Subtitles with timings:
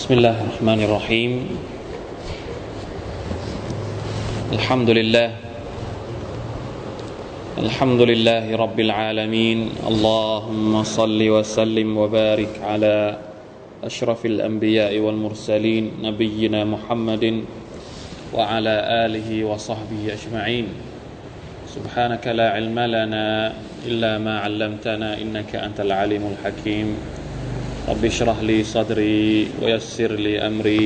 [0.00, 1.32] بسم الله الرحمن الرحيم.
[4.56, 5.28] الحمد لله.
[7.60, 9.58] الحمد لله رب العالمين.
[9.84, 13.20] اللهم صل وسلم وبارك على
[13.84, 17.44] أشرف الأنبياء والمرسلين نبينا محمد
[18.32, 18.74] وعلى
[19.04, 20.66] آله وصحبه أجمعين.
[21.76, 23.52] سبحانك لا علم لنا
[23.84, 27.19] إلا ما علمتنا إنك أنت العليم الحكيم.
[27.89, 30.85] رب اشرح لي صدري ويسر لي أمري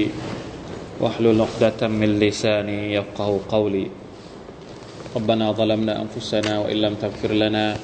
[1.01, 3.87] واحلل عقدة من لساني يفقه قولي
[5.15, 7.77] ربنا ظلمنا أنفسنا وإن لم تغفر لنا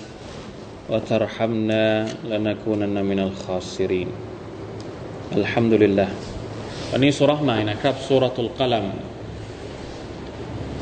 [0.89, 1.85] وترحمنا
[2.31, 4.09] لنكونن من الخاسرين
[5.39, 6.09] الحمد لله
[6.91, 8.85] วันนี้สุราะห์ใหม่นะครับสุรทุลกลัม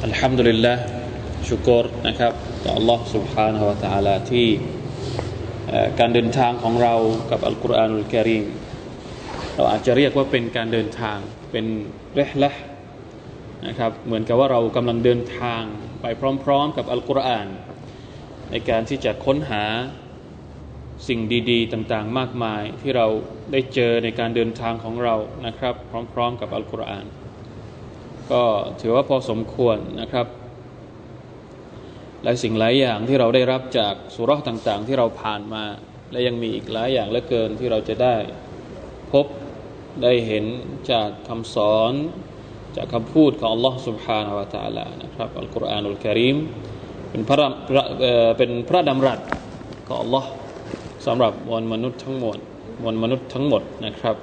[0.06, 0.74] อัลฮัมดุลิลละ
[1.48, 2.34] ชุกรนะครับ
[2.64, 4.48] ต่อ Allah سبحانه และ تعالى ที่
[6.01, 6.95] การเดินทางของเรา
[7.31, 8.45] กับอัลกุรอานอุลกิริม
[9.55, 11.19] เราอาจจะเรียกว่าเป็นการเดินทาง
[11.51, 11.65] เป็น
[12.15, 12.53] เรหละ
[13.67, 15.63] นะครับเหมือนกับว่าเรากำลังเดินทาง
[16.01, 16.07] ไป
[16.45, 17.47] พร้อม ๆ กับอัลกุรอาน
[18.51, 19.65] ในการที่จะค้นหา
[21.09, 21.21] สิ่ง
[21.51, 23.07] ดีๆ ต่างๆ มากมายที่เรา
[23.53, 25.15] ได้เจอในการเดินทางของเรา
[25.47, 25.75] นะครับ
[26.13, 27.07] พร้อม ๆ กับอัลกุรอาน
[28.33, 28.43] ก็
[28.81, 30.27] ถือว่าพอสมควรนะครับ
[32.24, 35.64] หลายสิ่งหลายอย่างที่เราได้รับจากสุรษต่างๆ ที่เราผ่านมา
[36.12, 38.16] และยังมีอีกหลายอย่างเหลือเกินที่เราจะได้
[39.12, 39.26] พบ
[40.04, 40.46] ได้เห็น
[40.92, 41.94] จากคำสอน
[42.76, 46.38] จากคำพูดของ Allah سبحانه และ تعالى นะครับอัลกุรอานอุลกิริม
[47.10, 47.48] เป็นพระ
[48.38, 49.20] เป็นพระดำรัส
[49.88, 50.24] ของ Allah
[51.06, 52.38] สำหรับมวลมนุษย์ทั้งหมด
[52.82, 54.16] มวลมนุษย์ทั้งหมดนะครับ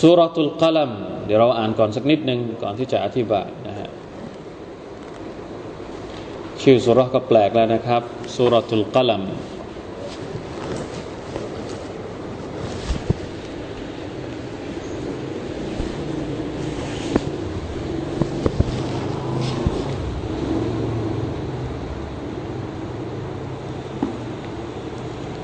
[0.00, 0.90] สุรตุลกลัม
[1.26, 3.48] เดี๋ยวเราอ่านก่อนสักนิดหนึ่งก่อนที่จะอธิบาย
[6.61, 8.01] ชื่อสุรก็แปลกแล้วนะครับ
[8.35, 9.23] สุรทุลกลัม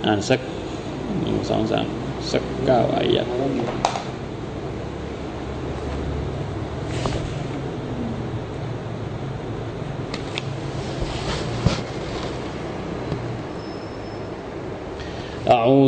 [0.06, 0.40] อ่านสัก
[1.22, 1.86] หนึ่งสองสาม
[2.32, 3.24] สักเก้าอายะ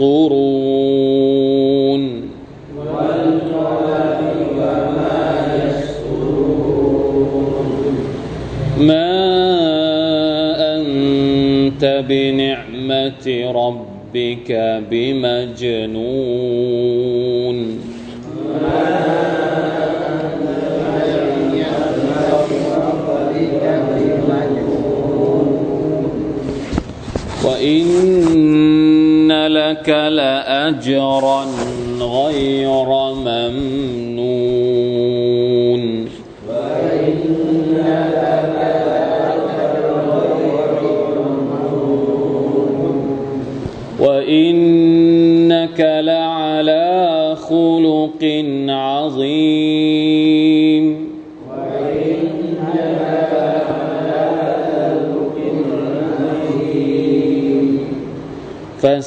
[0.00, 0.74] يسطرون.
[8.80, 9.14] ما
[10.76, 14.50] أنت بنعمة ربك
[14.90, 16.34] بمجنون.
[27.44, 28.33] وإن
[29.84, 31.44] لك لأجرا
[32.00, 34.24] غير ممنون.
[44.00, 48.22] وإنك لعلى خلق
[48.68, 50.13] عظيم.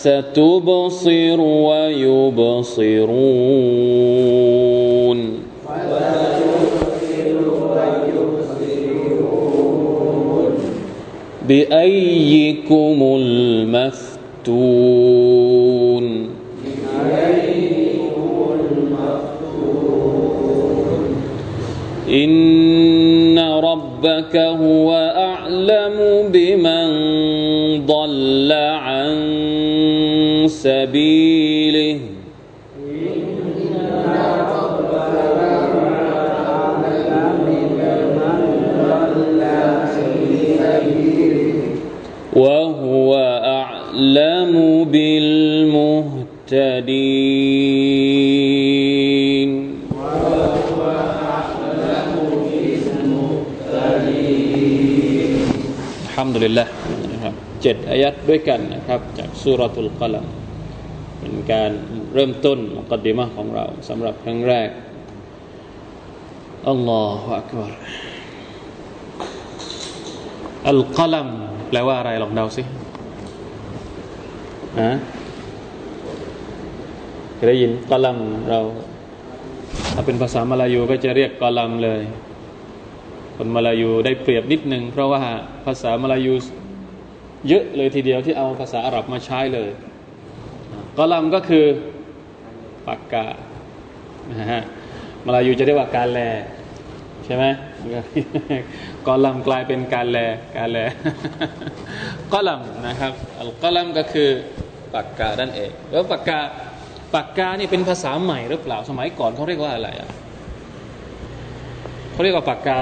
[0.07, 2.77] فستبصر ويبصرون.
[11.47, 13.87] بأيكم المفتون.
[22.09, 26.86] إن ربك هو أعلم بمن
[30.47, 31.99] سبيله.
[42.37, 43.11] وهو
[43.43, 44.53] أعلم
[44.93, 46.13] بالمهتدين.
[49.97, 50.81] وهو
[51.33, 52.13] أعلم
[52.53, 53.51] بالمهتدين
[56.09, 56.76] الحمد لله.
[57.67, 60.25] จ็ดอายัดด้วยกันนะครับ จากสุรตุลกลัม
[61.19, 61.71] เป็นการ
[62.13, 64.69] เริ่มต้นมุกดิมะของเราสำหรับครั้งแรก
[66.69, 67.71] อัลลอฮฺอักบาร
[70.69, 71.29] อัลกลัม
[71.69, 72.63] แปลว่าอะไรลองเดาสิ
[74.81, 74.91] ฮะ
[77.35, 78.17] เคยได้ยินกลัม
[78.49, 78.59] เรา
[79.93, 82.01] ถ้าเป็นภาษามาลายูก็จะเรียกกลัมเลย
[83.35, 85.21] คนมาลายูได้เปรียบนิดนึง เพราะว่า
[85.65, 86.33] ภาษามาลายู
[87.47, 89.69] เยอะเลยทีเดียวที่เอาภาษาอาหรับมาใช้เลย
[90.97, 91.65] กอลัมก็คือ
[92.87, 93.27] ปากกา
[94.39, 94.61] นะฮะ
[95.25, 96.19] มาลายูจะเรียกว่าการแล
[97.25, 97.45] ใช่ไหม
[99.05, 100.17] กอลัมกลายเป็นการแล
[100.57, 100.79] การแล
[102.31, 103.13] กอลัมนะครับ
[103.61, 104.29] กอลัมก็คือ
[104.93, 106.39] ปากกาด้านเอง แล้วปากกา
[107.15, 110.09] ปากกานี่เป็นภาษาใหม่หรือเปล่าสมัยก่อนเขาเรียกว่าอะไรอะ
[112.11, 112.77] เขาเรียกว่าปากกา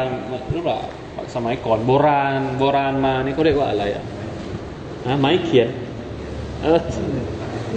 [0.54, 0.80] หรือเปล่า
[1.36, 4.04] สมัยก่อนโบราณโบราณมานี่เขาเรียกว่าอะไรอะ
[5.19, 5.69] ไม้เขียน
[6.63, 6.80] เออ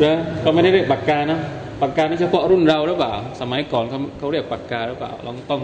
[0.04, 1.40] นะเขาไม่ได้เรียกปากกานะ
[1.82, 5.60] ปากกานี่เฉพาะรุ่นเราหรือเปล่า สมัยก่อนเขาเขาเรียกปากกาหรือเปล่าลองต้อง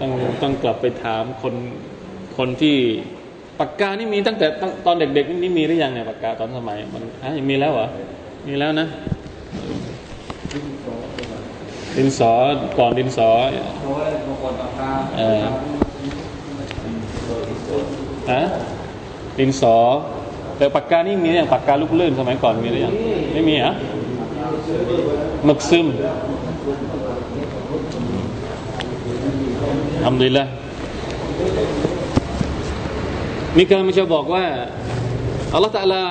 [0.00, 0.10] ต้อง
[0.42, 1.54] ต้องกลับไปถามคน
[2.38, 2.76] คนที่
[3.60, 4.46] ปากกานี่มีตั้งแต่
[4.86, 7.86] ตอนเด็กๆนี่มีหรือยังเนี่ยปากกาตอนสมัยมันอะยังมีแล้วเหรอ
[8.48, 8.86] มีแล้วนะ
[11.96, 12.32] ดินสอ
[12.78, 13.28] ก่อนดินสอ
[15.18, 15.42] เออ
[18.32, 18.42] ฮะ
[19.40, 19.76] ดินสอ
[20.58, 22.94] แต่ปากกานี่มีอย่างปากกาลูกลื่นสมัยก่อนมีหรือยัง
[23.32, 23.74] ไม่มีอะ
[25.44, 25.86] หมึกซึม
[30.04, 30.46] ทำดีละ
[33.58, 34.44] มีการมาจะบอกว่า
[35.54, 36.02] อัลลอฮฺตะลา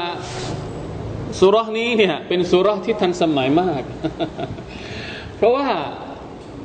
[1.39, 3.81] สุรษนี้เนี่ยเป็นสุรษที่ทันสมัยมาก
[5.37, 5.67] เพราะว่า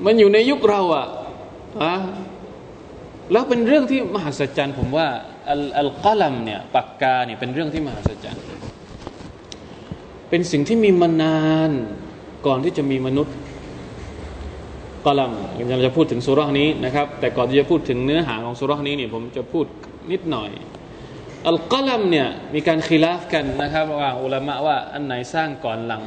[0.04, 1.06] มันอยู่ในยุคเราอะ
[1.82, 1.94] อะ
[3.32, 5.08] แล้วเป็นเรื่องที่มหัศจรรย์ผมว่า
[5.50, 8.44] อัลอัลกลัมเนี่ยปากกาเนี่ยเป็นเรื่องที่มหัศจรรย์
[10.28, 11.70] เป็นสิ่งที่มีมานาน
[12.46, 13.34] ก่อนที่จะมีมนุษย์
[15.06, 15.32] กลัม
[15.68, 19.66] เราจะพูดถึงสุรษนี้นะครับ แต่ก่อนที่จะพูดถึงเนื้อหาของสุรษนี้เนี่ยผมจะพูด
[20.12, 20.50] นิดหน่อย
[21.48, 26.04] อัลกลัมเนี่ยมีการคีลาฟกันนะครับว่าอุลามะว่าอันไหนสร้างก่อนหลัง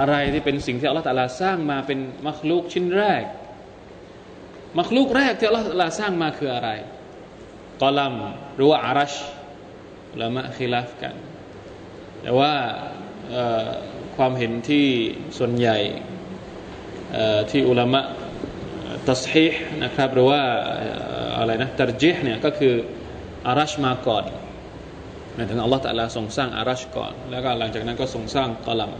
[0.00, 3.24] อะไรที่เป็นสิ่งที่อัลลอฮฺตาลาสร้างมาเป็นมัคลูกชิ้นแรก
[4.78, 6.70] มัคลูกแรกที่อัลลอฮฺตาลาสร้างมาคืออะไร
[7.82, 8.14] กอลัม
[8.56, 9.12] หรือว่าอารัช
[10.12, 11.14] อุลามะคีลาฟกัน
[12.22, 12.52] แต่ว่า
[14.16, 14.86] ความเห็นที่
[15.38, 15.78] ส่วนใหญ่
[17.50, 18.00] ที่อุลามะ
[19.08, 19.46] ตัสฮี
[19.84, 20.42] นะครับหรือว่า
[21.38, 22.74] อะไรนะตรจิฮเนี่ยก็คือ
[23.46, 24.24] อารัชมาก่อน
[25.34, 28.92] หมายถึงอัลลอฮฺตะลาทรงสร้างอารัชก่อน แล้วก็หลังจากนั้นก็ทรงสร้างกอลัม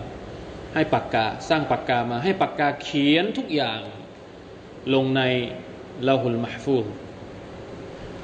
[0.75, 3.81] ให้ปากกาสร้างปากกามาให้ปากกาเขียนทุกอย่าง
[4.95, 5.23] ลงใน
[6.09, 6.77] ลาหุลมหฟู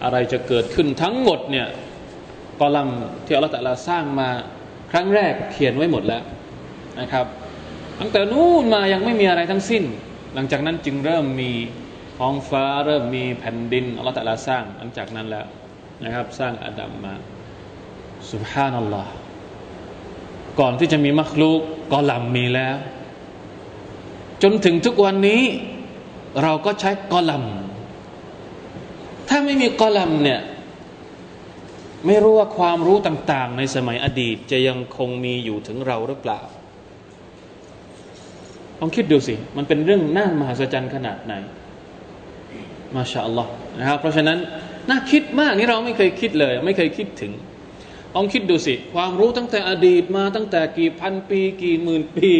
[0.02, 1.67] อะไรจะเกิดขึ้นทั้งหมดเนี่ย
[2.61, 2.88] กอลัม
[3.25, 4.29] ที่อัลลอฮฺตะลาสร้างมา
[4.91, 6.23] ครั้งแรกเขียนไว้หมดแล้ว
[7.00, 7.26] นะครับ
[8.00, 9.82] ตั้งแต่นู้นมายังไม่มีอะไรทั้งสิ้น
[10.35, 11.50] หลังจากนั้นจึงเริ่มมี
[12.19, 15.46] ท้องฟ้าเริ่มมีแผ่นดินอัลลอฮฺตะลาสร้างหลังจากนั้นแล้ว
[16.05, 17.14] นะครับสร้างอาดัมมา
[18.32, 19.12] สุบฮานัลลอฮ์
[20.61, 21.61] ก่อนที่จะมีมักลูก
[21.93, 22.76] กอลัมมีแล้ว
[24.43, 25.43] จนถึงทุกวันนี้
[26.43, 27.44] เราก็ใช้กอลัม
[29.37, 30.41] ถ้าไม่มีกอลัมเนี่ย
[32.06, 36.41] ไม่รู้ว่าความรู้ต่าง ๆ ในสมัยอดีตจะยังคงมีอยู่ถึงเราหรือเปล่า
[38.81, 41.35] ลองคิดดูสิ มันเป็นเรื่องน่ามหัศจรรย์ขนาดไหน
[42.94, 44.39] มาชาอัลลอฮ์นะครับเพราะฉะนั้น
[44.89, 47.32] น่าคิดมากนี่เราไม่เคยคิดเลย ไม่เคยคิดถึง
[48.15, 52.31] ลองคิดดูสิ ความรู้ตั้งแต่อดีตมาตั้งแต่กี่พันปี กี่หมื่นปี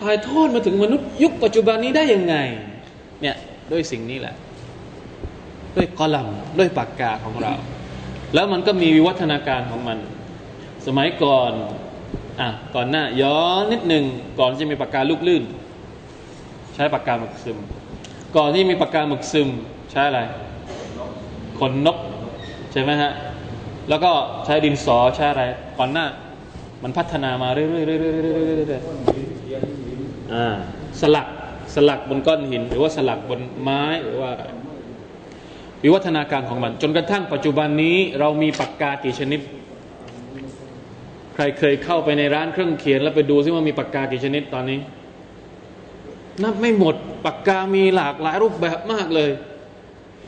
[0.00, 2.36] ถ่ายทอดมาถึงมนุษย์ยุคปัจจุบันนี้ได้ยังไง
[3.22, 3.36] เนี่ย
[3.72, 4.36] ด้วยสิ่งนี้แหละ
[5.76, 7.52] ด้วยกอลัมด้วยปากกาของเรา
[8.34, 9.98] แล้วมันก็มีวิวัฒนาการของมัน
[10.86, 11.52] สมัยก่อน
[12.40, 14.04] อะก่อนหน้าย้อนนิดหนึ่ง
[14.38, 15.42] ก่อนจะมีปากกาลูกลื่น
[16.74, 17.58] ใช้ปากกาหมึกซึม
[18.36, 19.48] ก่อนที่มีปากกาหมึกซึม
[19.90, 20.20] ใช้อะไร
[21.58, 21.98] ขนนก
[22.72, 23.12] ใช่ไหมฮะ
[23.88, 24.12] แล้วก็
[24.44, 25.44] ใช้ดินสอใช้อะไร
[25.78, 26.06] ก่อนหน้า
[26.82, 28.02] มันพัฒนามาเรื่อยๆเรื่อยๆ
[28.58, 30.46] เรื่อยๆอ่า
[31.00, 31.26] สลัก
[31.74, 34.44] สลักบนก้อนหิน หรือว่าสลักบนไม้หรือว่าอะไร
[35.84, 39.40] วิวัฒนาการของมัน จนกระทั่งปัจจุบันนี้เรามีปากกากี่ชนิด
[41.34, 44.78] ใครเคยเข้าไปในร้านเครื่องเขียน แล้วไปดูซิว่ามีปากกากี่ชนิดตอนนี้
[46.42, 49.30] นับไม่หมดปากกามีหลากหลายรูปแบบมากเลย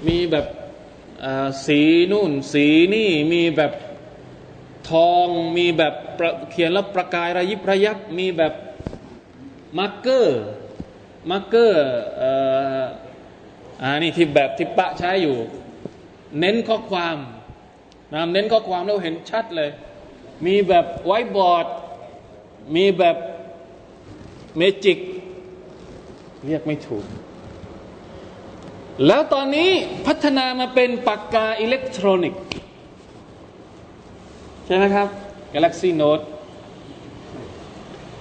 [0.06, 0.46] มีแบบ
[1.66, 1.80] สี
[2.12, 3.72] นู่น สีนี่มีแบบ
[4.90, 5.94] ทองมีแบบ
[6.50, 8.52] เขียนแล้วประกายระยิบระยับมีแบบ
[9.78, 11.84] marker marker
[13.82, 15.36] อ่านี่ที่แบบที่ปะใช้อยู่
[16.38, 17.16] เน้นข้อความ
[18.14, 19.70] นะเน้นข้อความเราเห็นชัดเลย
[20.46, 21.66] มีแบบไวบอร์ด
[22.76, 23.16] มีแบบ
[24.56, 24.98] เมจิก
[26.46, 27.04] เรียกไม่ถูก
[29.06, 29.70] แล้วตอนนี้
[30.06, 32.42] พัฒนามาเป็นปากกาอิเล็กทรอนิกส์
[34.66, 35.08] ใช่ไหมครับ
[35.54, 36.24] Galaxy Note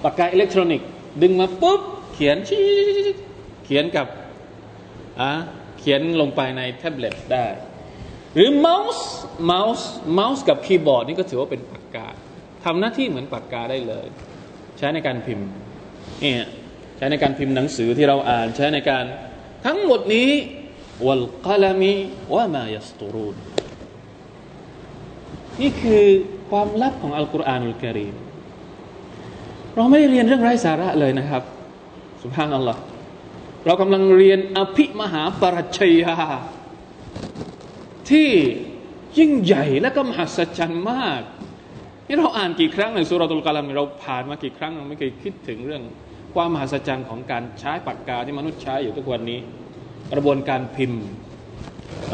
[0.03, 0.87] ปากกาอิเล็กทรอนิกส์
[1.21, 1.81] ดึงมาปุ๊บ
[2.13, 2.51] เขียนช
[3.65, 4.07] เขียนกับ
[5.21, 5.31] อะ
[5.79, 7.45] เขียนลงไปในแท็บเล็ตได้
[8.35, 9.07] หรือเมาส์
[9.45, 12.07] เมาส์เมาส์กับคีย์บอร์ดนี่ก็ถือว่าเป็นปากกา
[12.65, 14.07] ทำหน้าที่เหมือนปากกาได้เลย
[14.77, 15.47] ใช้ในการพิมพ์
[16.23, 16.33] นี่
[16.97, 19.05] ใช้ในการพิมพ์หนังสือที่เราอ่านใช้ในการ
[19.65, 20.29] ทั้งหมดนี้
[21.05, 21.93] วัลกลามี
[22.35, 23.35] ว่ามายัสตูรูน
[25.61, 26.03] นี่คือ
[26.49, 28.15] ความลับของอัลกุรอานุลกิริม
[29.75, 31.43] เราไม่ได้เรียนเรื่องไร้สาระเลยนะครับ
[32.21, 32.81] สุภาพนัลลอฮ์
[33.65, 36.15] เรากำลังเรียนอภิมหาปรัชญา
[38.09, 38.29] ที่
[39.19, 41.21] ยิ่งใหญ่และก็มหัศจรรย์มาก
[42.07, 45.83] นี่เราอ่านกี่ครั้งในสุรตุลกาลัมเราผ่านมากี่ครั้งเราไม่เคยคิดถึงเรื่อง
[46.35, 49.39] ความมหัศจรรย์ของการใช้ปากกาที่มนุษย์ใช้อยู่ทุกวันนี้
[50.13, 51.03] กระบวนการพิมพ์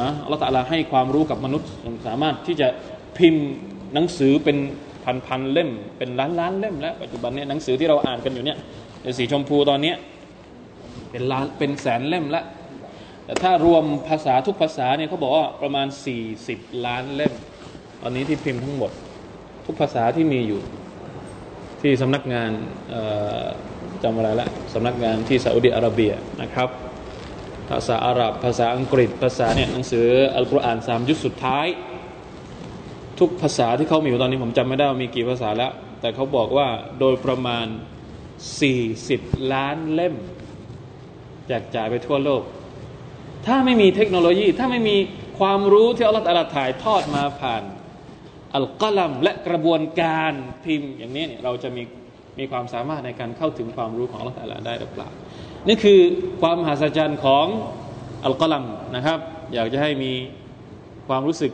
[0.02, 1.70] นะอัลลอฮฺตะลาให้ความรู้กับมนุษย์
[2.08, 2.68] สามารถที่จะ
[3.18, 3.46] พิมพ์
[3.94, 4.58] หนังสือเป็น
[5.28, 6.10] พันๆเล่ม เป็น
[6.40, 8.58] ล้านๆเล่ม แล้วปัจจุบันนี้หนังสือที่เราอ่านกันอยู่เนี่ย
[9.18, 9.94] สีชมพูตอนนี้
[11.16, 12.46] เป็นล้านเป็นแสนเล่มล้ว
[13.26, 15.88] แต่ถ้ารวมภาษาทุกภาษาเนี่ยเขาบอกว่าประมาณ
[16.36, 17.34] 40 ล้านเล่ม
[18.02, 18.92] ตอนนี้ที่พิมพ์ทั้งหมด
[19.66, 20.62] ทุกภาษาที่มีอยู่
[21.82, 22.52] ที่สำนักงาน
[24.04, 26.70] จำอะไรละสำนักงานที่ซาอุดิอาระเบียนะครับ
[27.70, 31.68] ภาษาอาหรับ ภาษาอังกฤษ ภาษาเนี่ยหนังสืออัลกุรอานสามยุคสุดท้าย
[33.20, 36.68] ทุกภาษาที่เขามีอยู่ตอนนี้ผมจำไม่ได้ว่ามีกี่ภาษาแล้ว แต่เขาบอกว่า
[37.00, 37.68] โดยประมาณ
[38.80, 40.16] 40 ล้านเล่ม
[41.48, 42.44] แจกจ่ายไปทั่วโลก
[43.48, 44.98] ถ้าไม่มีเทคโนโลยี ถ้าไม่มี
[45.40, 46.26] ความรู้ที่อัลลอฮฺ
[46.56, 47.64] ถ่ายทอดมาผ่าน
[48.56, 50.34] อัลกัลัมและกระบวนการ
[50.64, 51.84] พิมพ์อย่างนี้เนี่ยเราจะมี
[52.40, 54.38] มีความสามารถในการเข้าถึงความรู้ของอัลลอฮฺ
[54.68, 55.10] ได้หรือเปล่า
[55.68, 56.00] นี่คือ
[56.42, 57.46] ความมหัศจรรย์ของ
[58.26, 58.64] อัลกัลัม
[58.96, 59.20] นะครับ
[59.54, 60.14] อยากจะให้มี
[61.08, 61.52] ความรู้สึก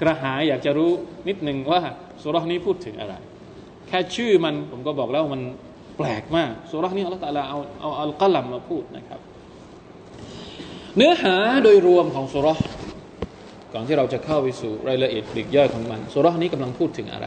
[0.00, 0.90] กระหายอยากจะรู้
[1.28, 1.80] นิดหนึ่งว่า
[2.22, 3.14] สุรานี้พูดถึงอะไร
[3.88, 5.42] แค่ชื่อมันผมก็บอกแล้วมัน
[5.96, 9.20] แปลกมากสุรานี้อัลลอฮฺเอาเอาอัลกัลัมมาพูดนะครับ
[10.96, 12.46] เนื้อหาโดยรวมของสุร
[13.72, 17.26] ก่อนที่เราจะเข้าไปสู่รายละเอียดปลีกย่อยของมันสุรนี้กำลังพูดถึงอะไร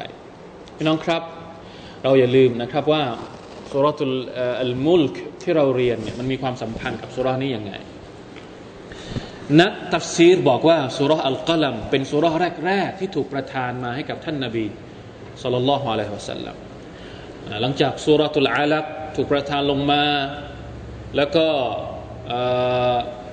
[0.77, 1.21] พี่น้องครับ
[2.03, 3.03] เราอย่าลืมนะครับว่า
[3.71, 4.15] สุรตุล
[4.61, 7.73] อัลมุลกที่เราเรียนเนี่ยมันมีความสัมพันธ์กับสุรนี้ยังไง
[9.61, 12.25] นักตัฟซีรบอกว่าสุรอัลกัลัมเป็นสุร
[12.65, 14.65] แรกๆที่ถูกประทานมาให้กับท่านนาบี
[15.41, 16.66] สุลต่านละฮ์อะลัยฮิวะสัลลัม
[17.61, 18.85] หลังจากสุรตุลอาลัก
[19.15, 20.03] ถูกประทานลงมา
[21.17, 21.47] แล้วก็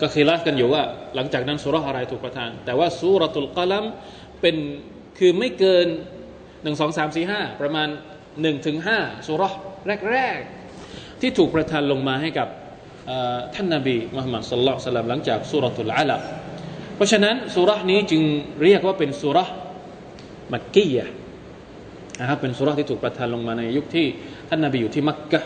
[0.01, 0.83] ก็คิดลักันอยู่ว่า
[1.17, 3.85] หลังจากนั้นสุรอะไรถูกประทาน แต่ว่าสุรตุลกลัม
[4.41, 4.57] เป็น
[5.19, 5.87] คือไม่เกิน
[6.63, 7.89] หนึ่งสองสามสี่ห้าประมาณ
[8.43, 9.43] หนึ่งถึงห้าสุร
[10.11, 12.49] แรกๆ ที่ถูกประทานลงมาให้กับ
[13.55, 16.21] ท่านนาบีมุฮัมมัดสุลลัลสลัมหลังจากสุรตุลอาลัก
[16.97, 18.23] เพราะฉะนั้นสุรนี้จึง
[18.63, 19.39] เรียกว่าเป็นสุร
[20.53, 21.07] มักกียะ
[22.21, 24.07] นะครับเป็นสุรที่ถูกประทานลงมาในยุคที่
[24.49, 25.41] ท่านนาบีอยู่ที่มักกะ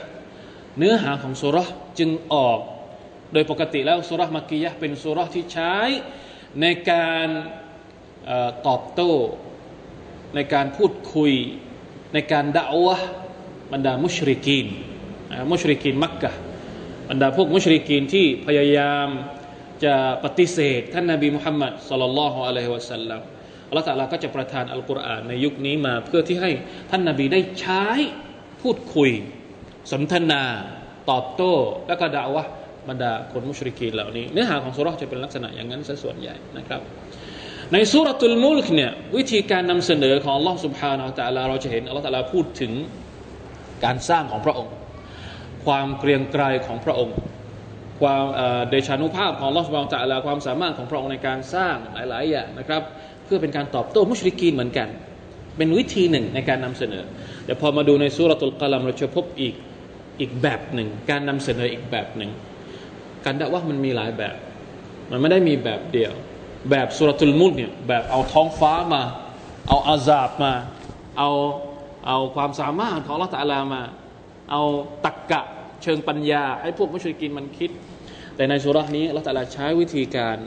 [0.78, 1.56] เนื้อหาของสุร
[1.98, 2.58] จึงออก
[3.32, 5.74] โดยปกติแล้วสุรมักกียะเป็นสุรที่ใช้
[6.60, 7.28] ในการ
[8.66, 9.12] ตอบโต้
[10.34, 11.32] ในการพูดคุย
[12.14, 12.96] ในการด่าวะ
[13.72, 14.66] บรรดามุชริกีน
[15.50, 16.30] มุชริกีนมักกะ
[17.08, 19.08] บรรดาพวกมุชริกีนที่พยายาม
[19.84, 19.94] จะ
[20.24, 23.20] ปฏิเสธ ท่านนาบีมุฮัมมัดสุลลัลลอฮุอะลัยฮิวะสัลลัม
[23.68, 26.50] อัลลอฮฺสัก็จะประทานอัลกุรอานในยุคนี้มา เพื่อที่ให้
[26.90, 27.84] ท่านนาบีได้ใช้
[28.62, 29.10] พูดคุย
[29.92, 30.42] สนทนา
[31.10, 31.52] ตอบโต้
[31.88, 32.44] และก็ด่าวะ
[32.88, 36.80] บรรดาคนมุชริกีเหล่านี้ เนื้อหาของสุรษจะเป็นลักษณะอย่างนั้นซะส่วนใหญ่นะครับ
[37.72, 42.72] ในสุรตุลมุลกเนี่ยวิธีการนำเสนอของอัลลอฮฺสุบฮานาอัลตะลาเราจะเห็นอัลลอฮฺตะพูดถึง
[43.84, 44.72] การสร้างของพระองค์
[45.64, 47.16] ความเกรียงไกรของพระองค์
[48.00, 48.24] ความ
[48.70, 52.82] เดชานุภาพของลอสบาลตะลาความสามารถของพระองค์ในการสร้างหลาย ๆ อย่างนะครับ
[53.28, 54.88] เพื่อเป็นการตอบโต้มุชริกีนเหมือนกัน
[55.56, 57.04] เป็นวิธีหนึ่งในการนำเสนอ
[57.44, 59.54] แต่พอมาดูในสุรตุลกะลัมเราจะพบอีก
[60.20, 62.30] อีกแบบหนึ่ง การนำเสนออีกแบบหนึ่ง
[63.24, 64.34] การด่าว่ามันมีหลายแบบ
[65.10, 66.12] มันไม่ได้มีแบบเดียว
[66.70, 69.02] แบบสุรทุลมุลเนี่ยแบบเอาท้องฟ้ามา
[69.68, 70.52] เอาอาซาบมา
[71.18, 71.30] เอา
[72.06, 73.82] เอาความสามารถของละตัลลามา
[74.50, 74.62] เอา
[75.04, 75.42] ตักกะ
[75.82, 77.70] เชิงปัญญา ให้พวกมุชริกินมันคิด
[78.36, 80.38] แต่ในสุรานี้ละตัลลาใช้วิธีการ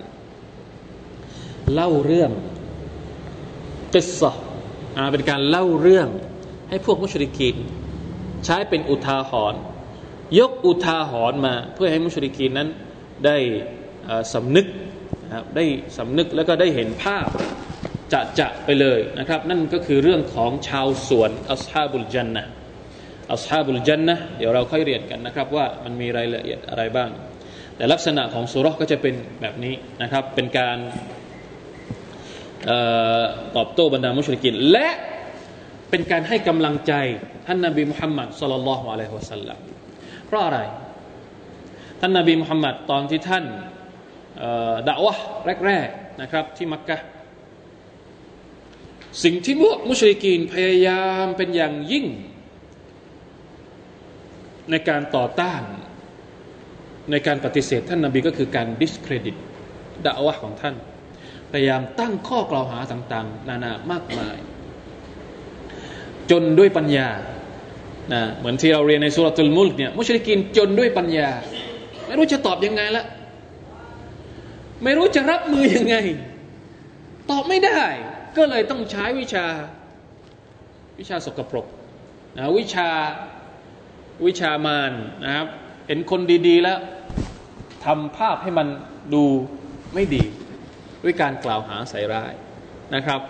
[1.73, 2.31] เล่าเรื่อง
[3.93, 4.31] กิสะ
[5.11, 6.07] เป็นการเล่าเรื่อง
[6.69, 7.55] ให้พวกมุชริกิน
[8.45, 9.59] ใช้เป็นอุทาหรณ์
[10.39, 12.69] ยกอุทาหรณ์มาเพื่อให้มุชริกีนนั้น
[13.25, 13.37] ได้
[14.33, 14.67] สำนึก
[15.35, 15.65] ครับได้
[15.97, 17.27] สำนึกแล้วก็ได้เห็นภาพ
[18.13, 22.43] จะจะไปเลยนะครับ นั่นก็คือเรื่องของชาวสวนอัสฮาบุลจันนะ
[23.33, 27.09] อัสฮาบุลจันนะเดี๋ยวเราค่อยเรียนกันนะครับ ว่ามันมีรายละเอียดอะไรบ้าง
[27.75, 30.77] แต่ลักษณะของสุรก็จะเป็นแบบนี้นะครับ เป็นการ
[33.55, 34.87] ตอบโต้บรรดามุชริกิน และ
[35.89, 36.93] เป็นการให้กำลังใจ
[37.47, 39.59] ท่านนาบีมุฮัมมัดสลลัลลอฮุอะลัยฮิวะสัลลัม
[40.25, 40.59] เพราะอะไร
[41.99, 43.45] ท่านนาบีมุฮัมมัดตอนที่ท่าน
[44.89, 45.15] ด่าวะ
[45.65, 46.97] แรกๆนะครับ ที่มักกะ
[49.23, 52.05] สิ่งที่พวกมุชริกีนพยายามเป็นอย่างยิ่ง
[54.71, 55.61] ในการต่อต้าน
[57.11, 59.35] ในการปฏิเสธท่านนาบีก็คือการดิสเครดิต
[60.05, 60.75] ด่าวะของท่าน
[61.51, 64.37] พยายามตั้งข้อกล่าวหาต่างๆ นานามากมาย
[66.31, 67.09] จนด้วยปัญญา
[68.13, 71.29] นะเหมือนที่เราเรียนในสุรทูลมุลกเนี่ยมุชริกินจนด้วยปัญญา
[72.05, 73.05] ไม่รู้จะตอบยังไงละ
[74.83, 75.95] ไม่รู้จะรับมือยังไง
[77.31, 77.81] ตอบไม่ได้
[78.37, 79.45] ก็เลยต้องใช้วิชา
[80.99, 81.67] วิชาสกปรก
[82.37, 82.89] นะวิชา
[84.25, 84.91] วิชามาน
[85.23, 85.47] นะครับ
[85.87, 86.79] เห็นคนดี ๆ แล้ว
[87.85, 88.67] ทำภาพให้มัน
[89.13, 89.23] ดู
[89.93, 90.23] ไม่ดี
[91.03, 92.33] ด้วยการกล่าวหาใส่ร้าย
[92.95, 93.21] นะครับ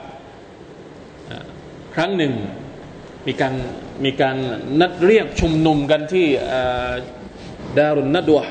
[1.96, 2.34] ครั้งหนึ่ง
[3.28, 3.54] มีการ
[4.06, 4.38] มีการ
[4.82, 6.26] นัดเรียกชุมนุมกันที่
[7.78, 8.46] ดารุนนัดวะ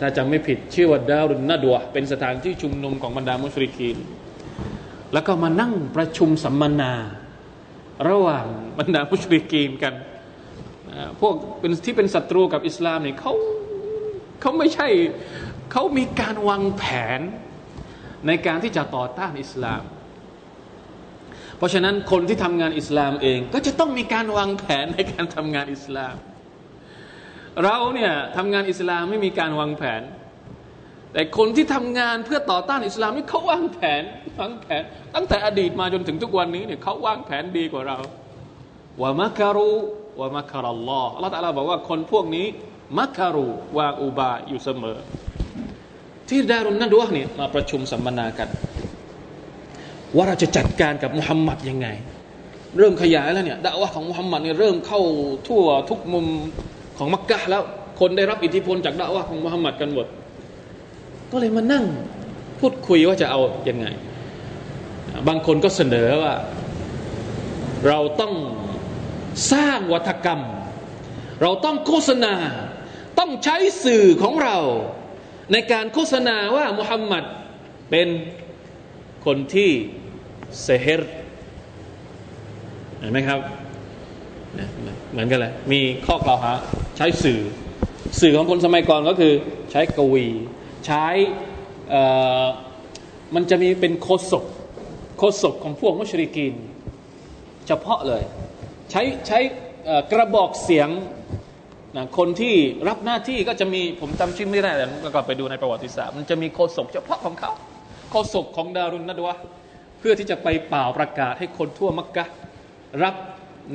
[0.00, 3.98] ถ้าจำไม่ผิดชื่อว่าดารุนนัดวะเป็นสถานที่ชุมนุมของบรรดามุชริกีน
[5.12, 6.92] แล้วก็มานั่งประชุมสัมมนา
[8.08, 8.46] ระหว่าง
[8.78, 9.94] บรรดามุชริกีนกัน
[11.20, 13.32] พวกเป็นที่เป็นศัตรูกับอิสลามเนี่ยเขา
[14.40, 14.88] เขาไม่ใช่
[15.72, 16.84] เขามีการวางแผ
[17.18, 17.20] น
[18.26, 19.82] ในการที่จะต่อต้านอิสลาม
[21.56, 26.14] เพราะฉะนั้นคนที่ทำงานอิสลามเองก็จะต้องมีการวางแผนในการทำงานอิสลาม
[27.64, 30.02] เราเนี่ยทำงานอิสลามไม่มีการวางแผน
[31.12, 34.02] แต่คนที่ทำงานเพื่อต่อต้านอิสลามนี่เขาวางแผน
[34.40, 34.82] วางแผน
[35.14, 37.98] ตั้งแต่อดีตมาจนถึงทุกวันนี้เนี่ยเขาวางแผนดีกว่าเรา
[39.00, 39.72] ว่ามักรุ
[40.20, 42.46] ว่ามักรัลลอฮ์อัลลอฮฺตะลาบอกว่าคนพวกนี้
[42.98, 44.98] มักรุวางอุบายอยู่เสมอ
[46.30, 48.48] ที่ดารุนนัดวะเนี่ยมาประชุมสัมมนากัน
[50.16, 51.88] ว่าเราจะจัดการกับมุฮัมมัดยังไง
[52.78, 55.00] เริ่มขยายแล้วเนี่ยด่าวะของมุฮัมมัดเนี่ยเริ่มเข้า
[55.48, 56.26] ทั่วทุกมุม
[56.98, 57.62] ของมักกะแล้ว
[58.00, 60.06] คนได้รับอิทธิพลจากด่าวะของมุฮัมมัดกันหมด
[61.32, 61.84] ก็เลยมานั่ง
[62.60, 63.86] พูดคุยว่าจะเอาอยัางไง
[65.28, 66.34] บางคนก็เสนอว่า
[67.88, 68.34] เราต้อง
[69.52, 70.40] สร้างวัฒกรรม
[71.42, 72.34] เราต้องโฆษณา
[73.18, 74.56] ต้องใช้สื่อของเรา
[75.52, 77.24] ในการโฆษณาว่ามุฮัมมัด
[77.90, 78.08] เป็น
[79.26, 79.70] คนที่
[80.62, 81.02] เซฮร
[82.98, 83.40] เห็นไหมครับ
[85.10, 86.52] เหมือนกันเลยมีข้อกล่าวหา
[86.96, 87.40] ใช้สื่อ
[88.20, 89.32] สื่อของคนสมัยก่อนก็คือ
[89.70, 90.26] ใช้กวี
[90.86, 91.06] ใช้
[93.34, 94.44] มันจะมีเป็นโคศก
[95.18, 96.54] โคศกของพวกมุชริกีน
[97.66, 98.22] เฉพาะเลย
[98.90, 99.38] ใช้ใช้
[100.12, 100.88] กระบอกเสียง
[101.96, 102.54] นะคนที่
[102.88, 107.52] รับหน้าที่ก็จะมีผมจำชื่อไม่ได้แต่ก็ไปดูในประวัติศาสตร์ มันจะมีโคศกเฉพาะของเขา
[108.10, 109.34] โฆษกของดารุนนัดวะ
[109.98, 112.24] เพื่อที่จะไปเป่าประกาศให้คนทั่วมักกะ
[113.02, 113.14] รับ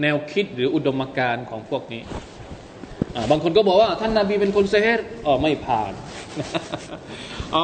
[0.01, 2.01] แนวคิดหรืออุดมการณ์ของพวกนี้
[3.31, 5.93] บางคนก็บอกว่า ท่านนาบีเป็นคนเซฮ์อ๋อไม่ผ่าน
[7.53, 7.61] อ๋อ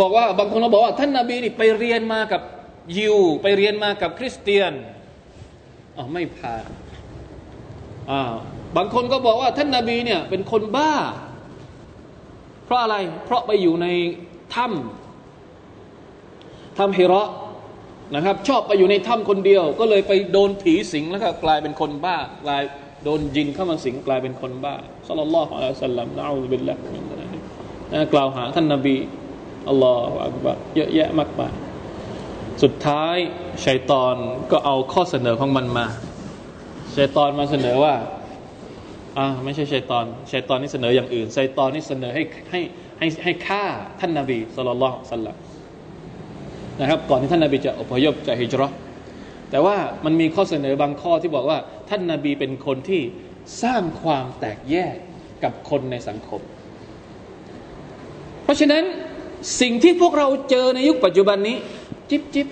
[0.00, 2.42] บอกว่าบางคนก็บอกว่าท่านนาบีนี่ไปเรียนมากับ
[2.96, 4.72] ยิว ไปเรียนมากับคริสเตียน
[5.96, 6.64] อ๋อไม่ผ่าน
[8.10, 8.22] อ่า
[8.76, 10.92] บางคนก็บอกว่าท่านนาบีเนี่ยเป็นคนบ้า
[12.64, 13.86] เพราะอะไร เพราะไปอยู่ใน
[14.54, 17.28] ถ้ำทำฮิระ
[18.14, 22.62] นะครับ ชอบไปอยู่ในถ้ำคนเดียว ก็เลยไปโดนผีสิงแล้วก็กลายเป็นคนบ้ากลาย
[23.04, 24.74] โดนยินเข้ามาสิงกลายเป็นคนบ้า
[25.06, 27.04] สัลลัลลอฮุอะลัยฮิสัลลัมนะอูบิลละมิน
[27.92, 28.96] นะกล่าวหาท่านนบี
[29.68, 31.52] อัลลอฮฺอักบะเยอะแยะมากมาย
[32.62, 33.16] สุดท้าย
[33.66, 34.16] ชัยตอน
[34.50, 35.86] ก็เอาข้อเสนอของมันมา
[36.96, 37.94] ชัยตอนมาเสนอว่า
[39.18, 42.60] อ่าไม่ใช่ชัยตอนชัยตอนนี่เสนออย่างอื่นชัยตอนนี่เสนอให้ให้
[42.98, 43.64] ให้ให้ฆ่า
[44.00, 45.36] ท่านนบีสุลต่านสัลลัม
[46.80, 48.68] นะครับ ก่อนที่ท่านนาบีจะอพยพจากฮิจรั
[49.50, 51.58] แต่ว่ามันมีข้อเสนอบางข้อที่บอกว่า
[51.90, 53.02] ท่านนาบีเป็นคนที่
[53.62, 54.94] สร้างความแตกแยก
[55.44, 56.40] กับคนในสังคม
[58.44, 58.84] เพราะฉะนั้น
[59.60, 61.56] สิ่งที่พวกเราเจอในยุคปัจจุบันนี้
[62.10, 62.48] จิบจิบ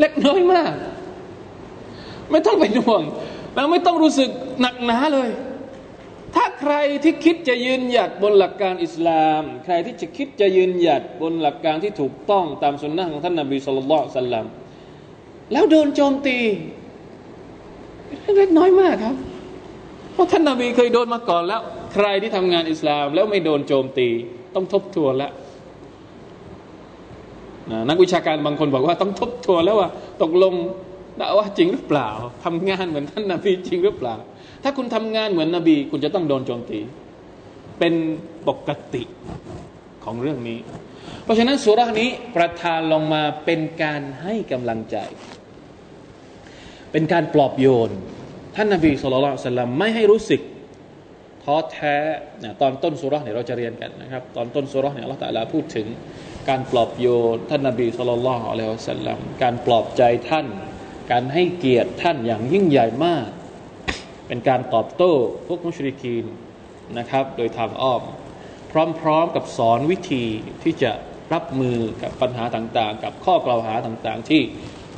[0.00, 0.72] เล็กน้อยมาก
[2.30, 3.02] ไม่ต้องเป็นห่วง
[3.56, 5.30] แล้วไม่ต้องรู้สึกหนักหนาเลย
[6.34, 14.44] ถ้าใครที่คิดจะยืนหยัดบนหลักการอิสลาม ใครที่จะคิดจะยืนหยัดบนหลักการที่ถูกต้องตามสุนนะของท่านนบีสุลต่านสัลลัม
[15.52, 16.38] แล้วโดนโจมตี
[18.38, 19.14] เล็กน้อยมากครับ
[20.12, 21.60] เพราะท่านนบีเคยโดนมาก่อนแล้ว
[21.94, 24.08] ใครที่ทำงานอิสลาม แล้วไม่โดนโจมตี
[24.54, 25.32] ต้องทบทวนแล้ว
[27.88, 29.88] นักวิชาการบางคนบอกว่าต้องทบทวนแล้วว่า
[30.22, 30.54] ตกลง
[31.20, 32.10] ดาว่าจริงหรือเปล่า
[32.44, 34.16] ทำงานเหมือนท่านนาบีจริงหรือเปล่า
[34.62, 36.80] ถ้าคุณทำงานเหมือนนบี คุณจะต้องโดนโจมตี
[37.78, 37.94] เป็น
[38.48, 39.02] ปกติ
[40.04, 40.58] ของเรื่องนี้
[41.24, 44.96] เพราะฉะนั้นสุรานี้ประทานลงมาเป็นการให้กำลังใจ
[46.92, 47.90] เป็นการปลอบโยน
[48.56, 50.40] ท่านนาบีสุลต่านสัลลัมไม่ให้รู้สึก
[51.44, 51.96] ท้อแท้
[52.42, 55.86] นะตอนต้นสุราเนี่ยเราจะเรียนกันนะครับ ตอนต้นสุราเนี่ยอัลลอฮฺตะลาพูดถึง
[56.48, 60.46] การปลอบโยนท่านนาบีสุลต่านละอัลลอฮฺสัลลัมการปลอบใจท่าน
[61.10, 63.28] การให้เกียรติท่านอย่างยิ่งใหญ่มาก
[64.26, 65.12] เป็นการตอบโต้
[65.46, 66.24] พวกมุชริกีน
[66.98, 68.02] นะครับ โดยทางอ้อม
[69.00, 70.24] พร้อมๆกับสอนวิธี
[70.62, 70.92] ที่จะ
[71.32, 74.42] รับมือกับปัญหาต่างๆ กับข้อกล่าวหาต่างๆ ที่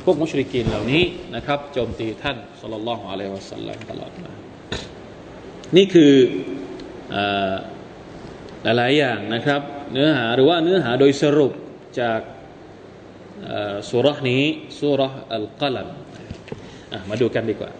[0.03, 1.03] พวกมุชริกีนเหล่านี้
[1.35, 4.31] นะครับโจมตีท่านสุลต่านละอัลลอฮฺสัลลัมตลอดมา
[5.77, 6.13] นี่คือ
[8.63, 11.53] หลายๆอย่างนะครับ เนื้อหาหรือว่าเนื้อหาโดยสรุป
[11.99, 12.19] จาก
[13.90, 14.42] สุรษนี้
[14.80, 15.88] สุรษอัลกัลัม
[17.10, 17.70] มาดูกันดีกว่า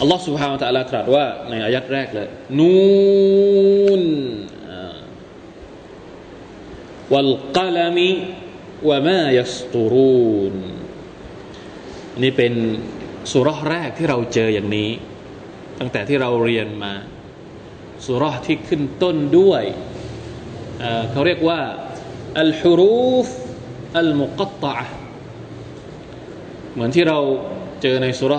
[0.00, 2.72] อัลลอฮ์ سبحانه และ تعالى ตรัสว่าในอายัดแรกเลยนู
[4.00, 4.02] น
[7.12, 7.98] วัลกัลม
[8.88, 10.54] วะมายัสตูรูน
[12.22, 12.52] นี่เป็น
[13.32, 14.90] สุรษแรกที่เราเจออย่างนี้
[15.78, 16.92] ตั้งแต่ที่เราเรียนมา
[18.06, 19.62] สุรที่ขึ้นต้นด้วย
[21.10, 21.60] เขาเรียกว่า
[22.41, 23.27] อัลฮุรูฟ
[23.99, 24.75] อัลมุกัตตะ
[26.73, 27.17] เหมือนที่เรา
[27.81, 28.33] เจอในสุร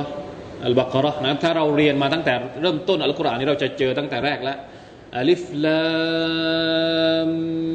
[0.64, 4.58] อัลบากรนะถ้าเราเรียนมาตั้งแต่เริ่มต้นอัลกุรอานนี้เราจะเจอตั้งแต่แรกแล้ว
[5.18, 5.84] อัลิฟลา
[7.28, 7.30] ม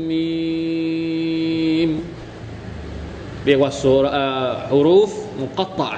[0.10, 1.90] มีม
[3.46, 4.06] เรียกว่าสุร
[4.72, 5.92] ฮุรูฟมุกัตตะ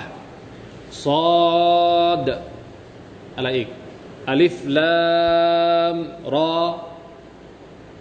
[1.06, 1.08] ซ
[2.10, 2.28] อด
[3.36, 3.68] อะไรอีก
[4.30, 5.02] อัลิฟลา
[5.94, 5.96] ม
[6.36, 6.56] รอ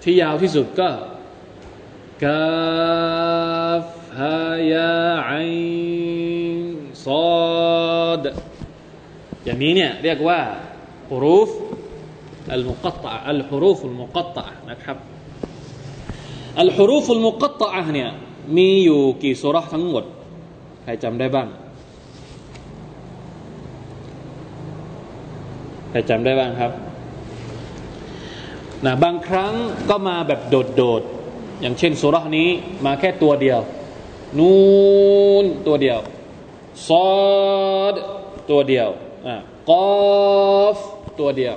[0.03, 0.89] ที่ยาวที่สุดก็
[2.25, 3.85] กาฟ
[4.21, 5.47] ฮายาอิ
[6.57, 6.59] น
[7.07, 8.25] ซอด
[9.45, 10.41] อย่างนี้เนี่ยเรียกว่า
[11.11, 11.51] ฮุรูฟ
[12.55, 14.97] อัลมุกัตตะอัลฮุรูฟอัลมุกัตตะนะครับ
[16.61, 18.11] อัลฮุรูฟอัลมุกัตตะเนี่ย
[18.57, 20.05] มีอยู่กี่สุรษทั้งหมด
[20.83, 21.49] ใครจำได้บ้าง
[25.91, 26.73] ใครจำได้บ้างครับ
[28.85, 29.53] นะบางครั้ง
[29.89, 31.20] ก็มาแบบโดดๆ
[31.61, 32.49] อย่างเช่นสุรานี้
[32.87, 33.61] มาแค่ตัวเดียว
[34.39, 34.53] นู
[35.43, 36.01] นตัวเดียว
[36.89, 37.11] ซอ
[37.93, 37.95] ด
[38.51, 38.89] ตัวเดียว
[39.27, 39.37] อะ
[39.71, 39.89] กอ
[40.75, 40.77] ฟ
[41.21, 41.57] ตัวเดียว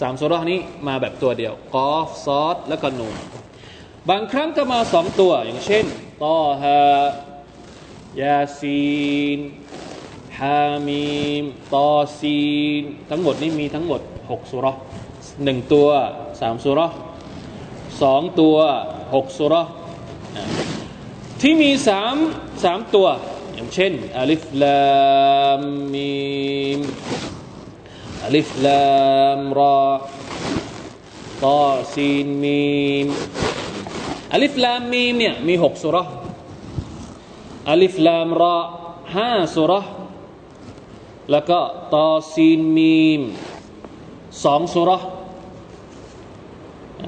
[0.00, 3.16] สามสุรานี้มาแบบตัวเดียวกอฟซอดแล้วก็นูน
[4.08, 5.84] บางครั้งก็มาสองตัว อย่างเช่น
[6.22, 6.78] ตอฮา
[8.20, 8.82] ยาซี
[9.36, 9.38] น
[10.38, 11.10] ฮามี
[11.42, 11.44] ม
[11.74, 12.40] ตอซี
[12.80, 14.66] น ทั้งหมดนี้มีทั้งหมดหกสุร
[15.44, 15.88] หนึ่งตัว
[16.40, 16.80] สามสุร
[18.02, 18.56] สองตัว
[19.14, 19.54] หกสุร
[21.40, 22.14] ที่มีสาม
[22.64, 23.08] สามตัว
[23.54, 24.82] อย่างเช่นอัลิฟลา
[25.58, 25.60] ม
[25.92, 26.14] มี
[26.78, 26.80] ม
[28.24, 28.84] อัลิฟลา
[29.36, 29.80] มรอ
[31.44, 32.64] ตอซีนมี
[33.04, 33.06] ม
[34.32, 35.96] อัลิฟลามมีมเนี่ยมีหกสุร
[37.70, 38.56] ألف لام را
[39.16, 39.72] ห้าสูเราะฮ์
[41.30, 41.60] แล้วก็
[41.94, 43.20] طا سين ميم
[44.44, 44.90] สองสูเราะฮ์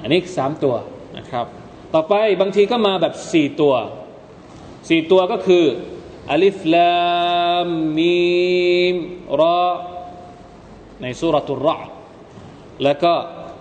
[0.03, 0.75] อันนี้สามตัว
[1.17, 1.47] นะครับ
[1.95, 3.75] ต่อไปบางทีก็มาแบบสี่ตัว
[4.89, 5.65] สี่ตัวก็คือ
[6.31, 8.97] ألف لام ميم
[9.41, 9.63] را
[11.03, 11.69] ใน سورة الرعد
[12.85, 13.13] แล้วก็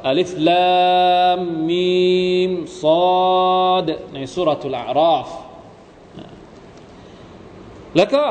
[0.07, 1.39] ألف لام
[1.69, 1.91] ميم
[2.49, 5.27] มซอดในสุรตุลอาราฟ
[7.95, 8.25] แล้วก็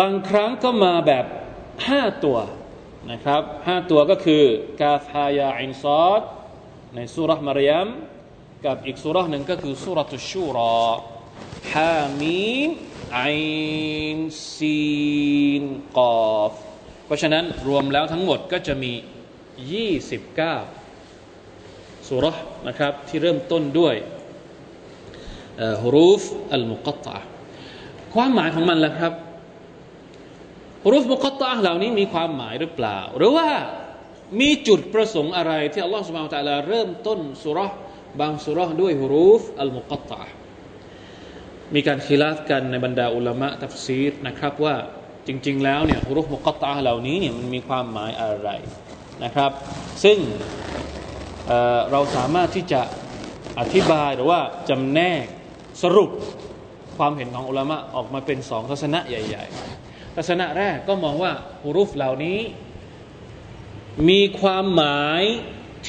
[0.00, 1.26] บางครั้งก็มาแบบ
[1.88, 2.38] ห้าตัว
[3.10, 4.42] นะครับห้าตัวก็คือ
[4.80, 6.22] กาฟฮายาอินซอด
[6.94, 7.88] ในสุรษมารยม
[8.66, 10.74] กับอีกสุรษหนึ่งก็คือสุรตุชูรอ
[11.72, 12.70] ฮามีม
[13.18, 13.34] อิ
[14.16, 14.18] น
[14.54, 14.82] ซี
[15.62, 15.64] น
[15.98, 16.52] กอฟ
[17.06, 18.92] เพราะฉะนั้นรวมแล้วทั้งหมดก็จะมี
[20.90, 22.36] 29 สุรษ
[22.68, 23.94] นะครับที่เริ่มต้นด้วย
[25.82, 26.22] ฮุรูฟ
[26.54, 27.18] อัลมุกตะ
[28.14, 29.12] ความหมายของมันแหละครับ
[30.84, 33.48] ฮรูฟมุกตะเหล่านี้มีความหมายหรือเปล่า หรือว่า
[34.40, 37.72] มีจุดประสงค์อะไรที่อัลลอฮฺสุบฮานตะลาเริ่มต้นสุรษ
[38.20, 40.22] บางสุรษด้วยฮุรูฟอัลมุกตะ
[41.74, 44.74] มีการคิลาฟกันในบรรดาอุลามะตัฟซีรนะครับว่า
[45.26, 48.50] จริง ๆ แล้วเนี่ยฮุรูฟมุกตะเหล่านี้เนี่ยมันมีความหมายอะไร
[49.24, 49.50] นะครับ
[50.04, 50.18] ซึ่ง
[51.46, 52.82] เเราสามารถที่จะ
[53.60, 55.24] อธิบายหรือว่าจำแนก
[55.82, 56.10] สรุป
[56.96, 59.44] ความเห็นของอุลามะออกมาเป็นสองทัศนะใหญ่
[59.80, 61.32] ๆ ทัศนะแรกก็มองว่า
[61.64, 62.38] ฮุรุฟเหล่านี้
[64.08, 65.22] มีความหมาย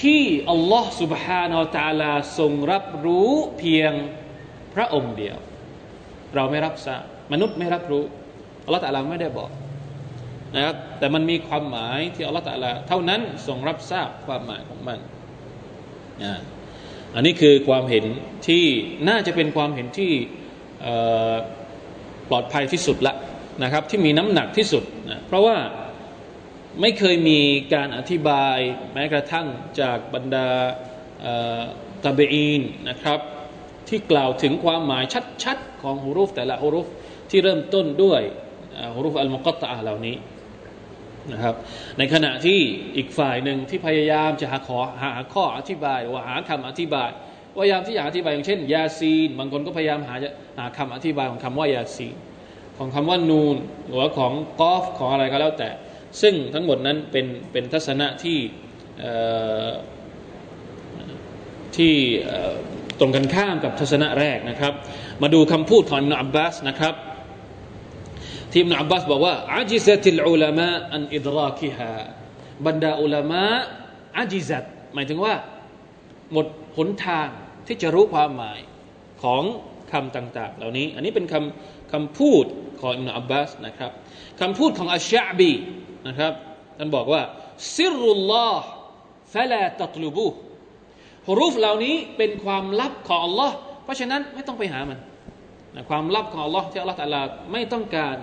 [0.01, 3.93] ที่อัลลอฮ์ سبحانه และ تعالى ทรงรับรู้เพียง
[4.75, 5.39] พระองค์เดียว
[6.35, 8.05] เราไม่รับทราบมนุษย์ไม่รับรู้
[8.65, 9.51] อัลลอฮฺตะลาไม่ได้บอก
[10.55, 14.99] นะครับแต่มันมีความหมายที่อัลลอฮฺตะลาเท่านั้นทรงรับทราบความหมายของมัน
[17.15, 18.05] อันนี้คือความเห็น
[18.49, 18.65] ที่
[19.09, 20.13] น่าจะเป็นความเห็นที่
[22.31, 23.15] ปลอดภัยที่สุดละ
[23.63, 25.57] นะครับ ที่มีน้ำหนักที่สุดนะเพราะว่า
[26.82, 27.40] ไม่เคยมี
[27.74, 28.58] การอธิบาย
[28.94, 29.48] แม้กระทั่ง
[29.80, 30.48] จากบรรดา
[32.04, 33.20] ตาเบอีนนะครับ
[33.90, 35.04] ที่กล่าวถึงความหมาย
[35.44, 36.88] ชัดๆ ของฮุรุฟแต่ละฮุรุฟ
[37.30, 38.22] ที่เริ่มต้นด้วย
[38.96, 40.16] ฮุรุฟอัลมุกตะเหล่านี้
[41.32, 41.56] นะครับ
[41.98, 42.60] ในขณะที่
[42.98, 47.10] อีกฝ่ายหนึ่งที่พยายามจะหาขอหาข้ออธิบายว่าหาคำอธิบาย
[47.56, 50.16] พยายามที่อยากอธิบายอย่างเช่น ยาซีน บางคนก็พยายามหา
[50.60, 52.16] หาคำอธิบายของคำว่ายาซีน
[52.78, 53.58] ของคำว่านูน
[53.88, 55.70] หรือว่าของกอฟของอะไรก็แล้วแต่
[56.22, 58.40] ซึ่งทั้งหมดนั้นเป็นเป็นทัศนะที่
[61.76, 61.94] ที่
[63.00, 64.74] ตรงกันข้ามกับทัศนะแรกนะครับ
[65.22, 66.96] มาดูคำพูดของอิมนุอับบาสนะครับ
[68.52, 71.92] ที่อิมนุอับบาสบอกว่าอาจิซติลอุลามะอันอิดราคิฮา
[72.66, 73.44] บรรดาอุลามะ
[74.18, 75.34] อาจิซัตหมายถึงว่า
[76.32, 76.48] หมด
[76.78, 77.28] หนทาง
[77.68, 78.60] ที่จะรู้ความหมาย
[79.24, 79.44] ของ
[79.94, 82.46] คำต่าง ๆ เหล่านี้ อันนี้เป็นคำคำพูด
[82.82, 83.92] ของอิมนุอับบาสนะครับ
[84.42, 85.52] คำพูดของอัชชะบี
[86.08, 86.34] นะครับ
[86.78, 87.22] ท่านบอกว่า
[87.76, 88.66] ซิรุลลอฮ์
[89.34, 90.28] ฟะลาตัตลุบู
[91.28, 93.52] ฮุรูฟเหล่านี้เป็นความลับของ Allah
[93.84, 95.00] เพราะฉะนั้นไม่ต้องไปหามัน
[95.76, 98.16] นะความลับของ Allah ที่ Allah ตาลาไม่ต้องการ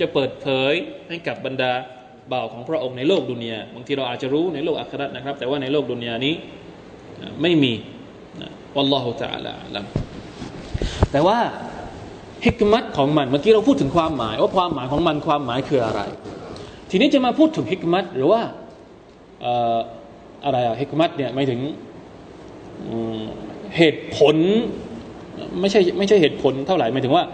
[0.00, 0.74] จะเปิดเผย
[1.08, 1.72] ให้กับบรรดา
[2.32, 6.34] บ่าวของพระองค์ในโลกดุนยาบางทีเราอาจจะรู้ในโลกอัครานะครับ แต่ว่าในโลกดุนยานี้
[7.42, 7.72] ไม่มี
[8.40, 9.86] นะวัลลอฮุตะลาลัม
[11.12, 11.38] แต่ว่า
[12.46, 16.00] ฮิกมัตของมันเมื่อกี้เราพูดถึงความหมาย ว่าความหมายของมันความหมายคืออะไร
[16.90, 18.40] ทีนี้จะมาพูดถึงฮิกมัตหรือว่า
[20.44, 21.60] อะไรอะฮิกมัตเนี่ยไม่ถึง
[23.76, 24.36] เหตุผล
[25.60, 27.24] ไม่ใช่ไม่ใช่เหตุผลเท่าไหร่หมายถึงว่า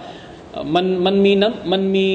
[0.74, 2.10] มันมันมีน้ำมันมี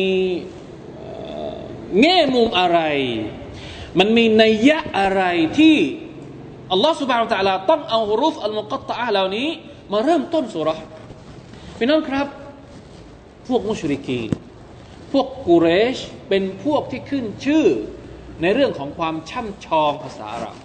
[2.01, 2.79] แง่มุมอะไร
[3.99, 5.23] มันมีนัยยะอะไร
[5.57, 5.75] ที่
[6.71, 9.47] อัลลอฮฺสุบฮานตะลาต้องเอารุฟอัลมุกัตตะเหล่านี้
[9.91, 10.75] มาเริ่มต้นสุรา
[11.81, 12.27] พี่น้องครับ
[13.47, 14.21] พวกมุชริกี
[15.11, 15.97] พวกกุเรช
[16.29, 17.65] เป็นพวกที่ขึ้นชื่อ
[18.41, 20.57] ในเรื่องของความช่ำชองภาษาอาหรับ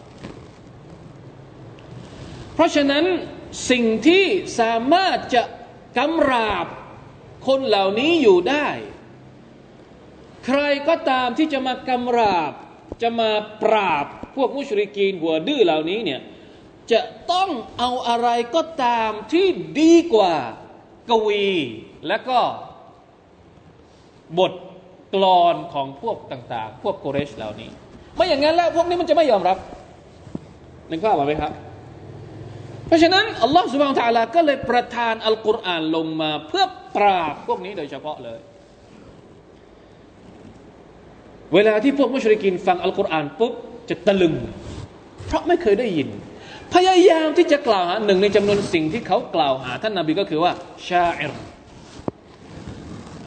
[2.55, 3.05] เพราะฉะนั้น
[3.70, 4.24] สิ่งที่
[4.61, 5.42] สามารถจะ
[5.98, 6.66] กำราบ
[7.46, 8.68] คนเหล่านี้อยู่ได้
[10.46, 12.53] ใครก็ตามที่จะมากำราบ
[13.03, 13.31] จะมา
[13.62, 16.20] ปราบพวกมุชริกีนหัวดื้อเหล่านี้เนี่ย
[16.92, 17.00] จะ
[17.33, 19.46] ต้องเอาอะไรก็ตามที่
[19.81, 20.37] ดีกว่า
[21.11, 21.47] กวี
[22.09, 22.38] และก็
[24.38, 24.53] บท
[25.14, 27.71] กลอนของพวกต่าง ๆ พวกโกเรชเหล่านี้
[28.14, 29.57] ไม่อย่างนั้นแล้วพวกนี้มันจะไม่ยอมรับ
[30.90, 31.53] นึกภาพไหมครับ
[32.87, 36.64] เพราะฉะนั้นอัลลอฮฺสุบานตะลาก็เลยประทานอัลกุรอานลงมาเพื่อ
[36.97, 38.38] ปราบพวกนี้โดยเฉพาะเลย
[41.55, 43.53] เวลาที่พวกมุชริกินฟังอัลกุรอานปุ๊บ
[43.88, 44.35] จะตะลึง
[45.27, 46.09] เพราะไม่เคยได้ยิน
[46.75, 50.53] พยายามที่จะกล่าวหาหนึ่งในจำนวนสิ่งที่เขากล่าวหา ท่านนาบีก็คือว่า
[50.89, 51.33] ชาอิร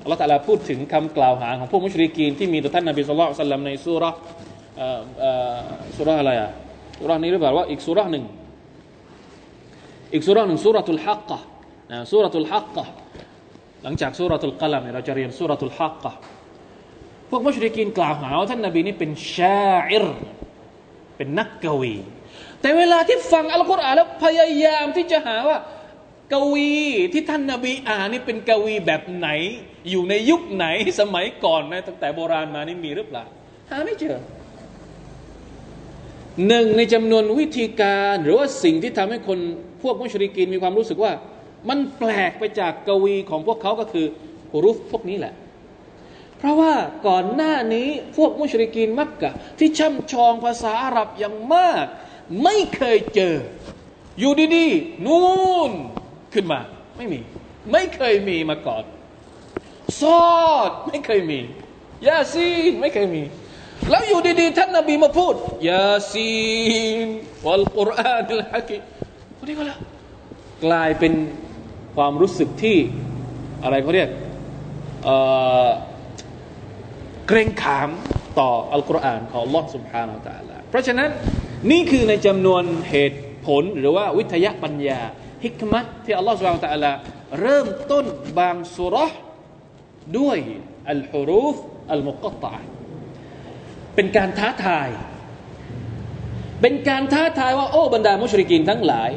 [0.03, 4.11] อัลลอฮฺตะลาพูดถึงคำกล่าวหาของพวกมุชริกีนที่มีต่อท่านนาบีสุลต่านในสุรา
[5.97, 6.49] สุราอะไรอะ
[6.99, 8.25] สุรานี้หรือเปล่าว่าอีกสุราหนึ่ง
[10.13, 11.37] อีกสุราหนึ่งสุรทุลฮักกะ
[11.91, 12.83] นะสุรทุลฮักกะ
[13.83, 16.11] หลังจากสุรทุลกลัมเราจะเรียนสุรทุลฮักกะ
[17.29, 20.05] พวกมุชริกีนกล่าวหาว่าท่านนบีนี่เป็นชาอิร
[21.17, 21.95] เป็นนักกวี
[22.61, 25.57] แต่เวลาที่ฟังอัลกุรอานแล้วพยายามที่จะหาว่า
[26.33, 26.71] กวี
[27.13, 29.29] ที่ท่านนาบีอ่านนี่เป็นกวีแบบไหน
[29.89, 30.65] อยู่ในยุคไหน
[30.99, 33.23] สมัยก่อนนะตั้งแต่โบราณมานี่มีหรือเปล่า
[33.69, 34.19] หาไม่เจอ
[36.47, 39.39] หนึ่งในจำนวนวิธีการหรือว่าสิ่งที่ทำให้คน
[39.83, 41.11] พวกมุชริกีนมีความรู้สึกว่า
[41.69, 44.05] มันแปลกไปจากกวีของพวกเขาก็คือ
[44.51, 45.33] ฮุรุฟพวกนี้แหละ
[46.37, 46.73] เพราะว่า
[47.07, 51.85] ก่อนหน้านี้พวกมุชริกีนมักกะที่ช่ำชองภาษาอาหรับอย่างมาก
[52.43, 53.35] ไม่เคยเจอ
[54.19, 55.71] อยู่ดีๆนู่น
[56.33, 56.59] ขึ้นมา
[56.97, 57.19] ไม่มี
[57.71, 58.83] ไม่เคยมีมาก่อน
[60.01, 60.27] ซอ
[60.69, 61.39] ดไม่เคยมี
[62.07, 63.23] ยาซีนไม่เคยมี
[63.89, 65.33] แล้วอยู่ดีๆท่านนบีมาพูด
[65.69, 66.31] ยาซี
[67.05, 67.07] น
[67.45, 68.77] วัลกุรอานิลฮะกิ
[69.37, 69.79] คนนี้ก็แล้ว
[70.65, 71.13] กลายเป็น
[71.95, 72.77] ความรู้สึกที่
[73.63, 74.09] อะไรเขาเรียก
[77.27, 77.89] เกรงขาม
[78.39, 81.09] ต่ออัลกุรอานของลอสุบฮานาอัลลอฮเพราะฉะนั้น
[81.71, 85.01] นี่คือในจำนวนเหตุผลหรือว่าวิทยาปัญญา
[85.43, 86.91] ฮิกมัตที่อัลลอฮฺสุบไบร์ตะลา
[87.41, 88.05] เริ่มต้น
[88.39, 89.13] บางสุรษ
[90.17, 90.39] ด้วย
[90.91, 91.55] อัลฮุรูฟ
[91.91, 92.55] อัลมุกตา
[93.95, 94.89] เป็นการท้าทาย
[96.61, 99.11] เป็นการท้าทายว่าโอ้บรรดามุชริกินทั้งหลาย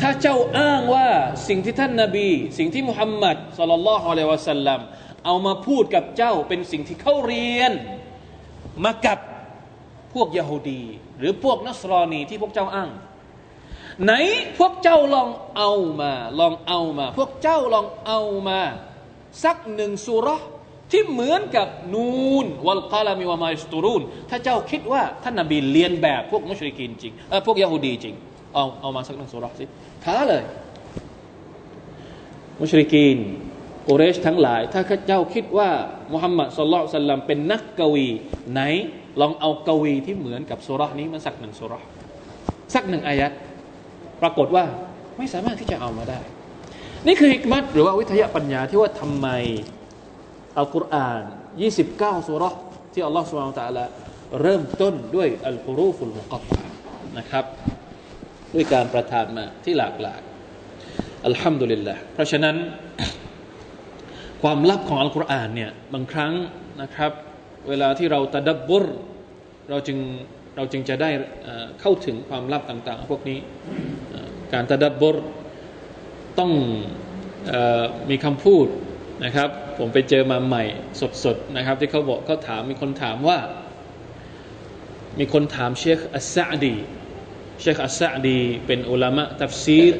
[0.00, 1.08] ถ้าเจ้าอ้างว่า
[1.48, 4.80] สิ่งที่ท่านนาบี สิ่งที่มุฮัมมัดสลลัลลอฮุอะลัยวะสัลลัม
[5.24, 7.72] เอามาพูดกับเจ้าเป็นสิ่งที่เขาเรียน
[8.84, 9.18] มากับ
[10.14, 10.82] พวกยะฮูดี
[11.18, 12.90] หรือพวกนัสรอนีที่พวกเจ้าอ้าง
[14.04, 14.12] ไหน
[14.58, 18.60] พวกเจ้าลองเอามา ลองเอามา พวกเจ้าลองเอามา
[19.44, 20.28] สักหนึ่งสุร
[20.92, 28.14] ที่เหมือนกับนูนวัลกาลามิวามาสตูรูนถ้าเจ้าคิดว่าท่านนบีเรียนแบบพวกมุชริกินจริงเออพวกยะฮูดีจริง
[28.54, 29.64] เอาเอามาสักหนึ่งสุรสิ
[30.04, 30.42] ท้าเลย
[32.60, 33.18] มุชริกีน
[33.88, 35.70] อุเรชทั้งหลาย ถ้าข้าเจ้าคิดว่า
[36.12, 38.08] มุฮัมมัดสุลลัลสัลลัมเป็นนักกวี
[38.52, 38.60] ไหน
[39.20, 41.74] ลองเอากวีที่เหมือนกับสุรนี้มาสักหนึ่งสุร
[42.74, 43.32] สักหนึ่งอายัด
[44.22, 44.64] ปรากฏว่า
[45.18, 46.20] ไม่สามารถที่จะเอามาได้
[47.06, 49.28] นี่คือฮิกมัตหรือว่าวิทยาปัญญาที่ว่าทำไม
[50.58, 51.22] อัลกุรอาน
[51.74, 52.44] 29 สุร
[52.92, 53.84] ที่อัลลอฮฺสุบฮานตะลา
[54.40, 56.60] เริ่มต้นด้วยอัลฮุรูฟุลมุกัตตะ
[57.18, 57.44] นะครับ
[58.54, 60.20] ด้วยการประทานมาที่หลากหลาย
[61.26, 62.56] อัลฮัมดุลิลละเพราะฉะนั้น
[64.42, 66.32] ความลับของอัลกุรอานเนี่ยบางครั้ง
[66.82, 67.12] นะครับ
[67.68, 68.84] เวลาที่เราตะดับบุร
[69.70, 69.98] เราจึง
[70.56, 71.10] เราจึงจะได้
[71.80, 73.38] เข้าถึงความลับต่าง ๆ พวกนี้
[74.52, 75.16] การตะดับบุร
[76.38, 76.52] ต้อง
[77.52, 77.54] อ
[78.10, 78.66] มีคำพูด
[79.24, 79.48] นะครับ
[79.78, 80.64] ผมไปเจอมาใหม่
[81.24, 83.38] สดๆนะครับ ที่เขาบอกเขาถามมีคนถามว่า
[85.18, 86.74] มีคนถามเชคอัสซาดี
[87.60, 89.94] เชคอัสซาดี เป็นอุลามะตัฟซีร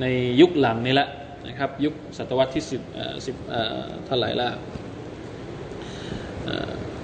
[0.00, 0.04] ใน
[0.40, 1.08] ยุคหลังนี่แหละ
[1.46, 2.82] นะครับ ยุคศตวรรษที่สิบ
[3.26, 3.36] สิบ
[4.06, 4.48] เท่าไหร่ละ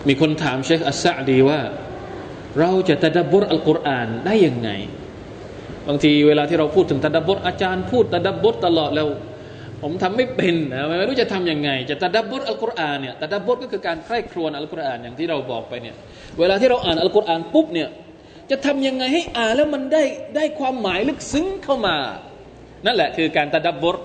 [0.09, 1.61] มีคนถามเชคอัสซาดีว่า
[2.61, 4.70] เราจะตะดับบทอัลกุรอานได้ยังไง
[5.88, 9.09] บางทีเวลาที่เราพูดถึงตะดับบทอาจารย์พูดตะดับบทตลอดแล้ว
[9.83, 15.96] ผมทำไม่เป็นนะไม่รู้จะทํำยังไง จะตะดับบทอัลกุรอานเนี่ยตะดับบทก็คือการใคร่ครวญอัลกุรอานอย่างที่เราบอกไปเนี่ย
[16.38, 17.88] เวลาที่เราอ่านอัลกุรอานปุ๊บเนี่ย
[18.50, 20.02] จะทำยังไงให้อ่านแล้วมันได้
[20.37, 21.96] ได้ความหมายลึกซึ้งเข้ามา
[22.87, 23.96] นั่นแหละคือการตะดับบท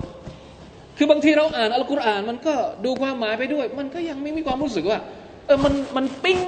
[0.96, 4.98] คือบางทีเราอ่านอัลกุรอานมันก็ดูความหมายไปด้วย มันก็ยังไม่มีความรู้สึกว่า
[5.50, 6.38] ออมันมันปิ้ง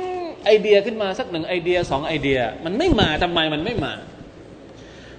[0.45, 3.93] ไอเดียขึ้นมาสักหนึ่งไอเดียสองไอเดีย มันไม่มาทำไมมันไม่มา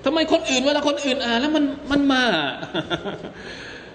[0.06, 2.24] ทำไมคนอื่นเวลาคนอื่นอ่านแล้วมันมันมา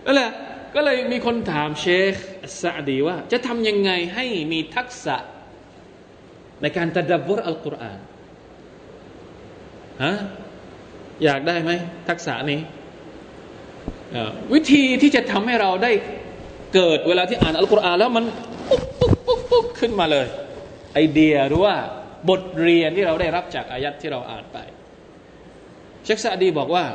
[0.05, 0.31] นั่นแหละ
[0.75, 2.13] ก็เลยมีคนถามเชค
[2.61, 5.17] ซาดีว่า จะทำยังไงให้มีทักษะ
[6.63, 7.99] ในการตะดับบทอัลกุรอาน
[10.05, 10.15] ฮะ
[11.25, 11.71] อยากได้ไหม
[12.09, 12.61] ทักษะนี้
[14.53, 15.93] วิธีที่จะทำให้เราได้
[16.75, 18.25] เกิดเวลาที่อ่านอัลกุรอานแล้วมัน
[18.70, 20.28] ปุ๊บปุ๊บปุ๊บปุ๊บขึ้นมาเลย
[20.94, 21.76] ไอเดียหรือว่า
[22.30, 24.58] บทเรียนที่เราได้รับจากอายัดที่เราอ่านไป
[26.04, 26.86] เชคซาดีบอกว่า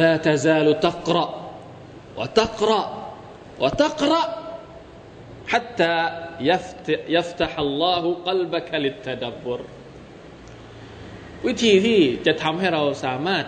[0.00, 1.26] لا تزال تقرأ
[2.18, 2.82] وتقرأ
[3.62, 4.22] وتقرأ
[5.52, 5.94] حتى
[7.08, 9.60] يفتح الله قلبك للتدبر
[11.46, 13.44] วิธีที่จะทำให้เราสามารถ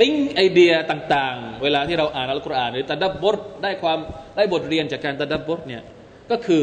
[0.00, 3.98] ปิ้งไอเดียต่างๆ เวลาที่เราอ่านอัลกุรอานหรือตะดับบทได้ความ
[4.36, 5.82] ได้บทเรียนจากการตะดับบทเนี่ย
[6.30, 6.62] ก็คือ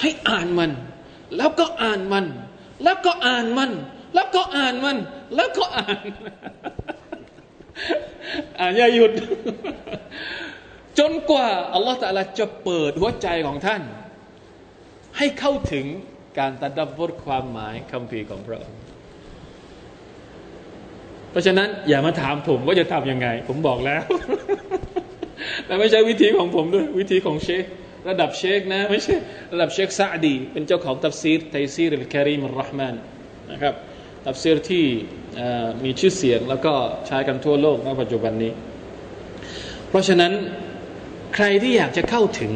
[0.00, 0.70] ให้อ่านมัน
[1.36, 2.26] แล้วก็อ่านมัน
[2.84, 3.70] แล้วก็อ่านมัน
[4.14, 4.96] แล้วก็อ่านมัน
[5.34, 6.06] แล้วก็อ่าน
[8.60, 9.12] อ่านอย่าหยุด
[10.98, 13.82] จนกว่าอัลลอฮฺตะลาจะเปิดหัวใจของท่าน
[15.16, 15.86] ให้เข้าถึง
[16.38, 18.78] การตะดับบทความหมายคำพีของพระองค์
[21.30, 24.02] เพราะฉะนั้นอย่ามาถามผมว่าจะทำยังไง ผมบอกแล้ว
[25.66, 27.64] แต่ไม่ใช่วิธีของผมด้วย วิธีของเชค
[28.08, 29.14] ระดับเชคนะไม่ใช่
[29.52, 32.94] ระดับเชคซาดี เป็นเจ้าของตัฟซีรتيسير الكريم الرحمن
[33.52, 33.74] นะครับ
[34.26, 34.84] ตัฟซีรที่
[35.84, 36.74] มีชื่อเสียงแล้วก็
[37.06, 38.52] ใช้กันทั่วโลกในปัจจุบันนี้
[39.88, 40.32] เพราะฉะนั้น
[41.34, 42.52] ใครที่อยากจะเข้าถึง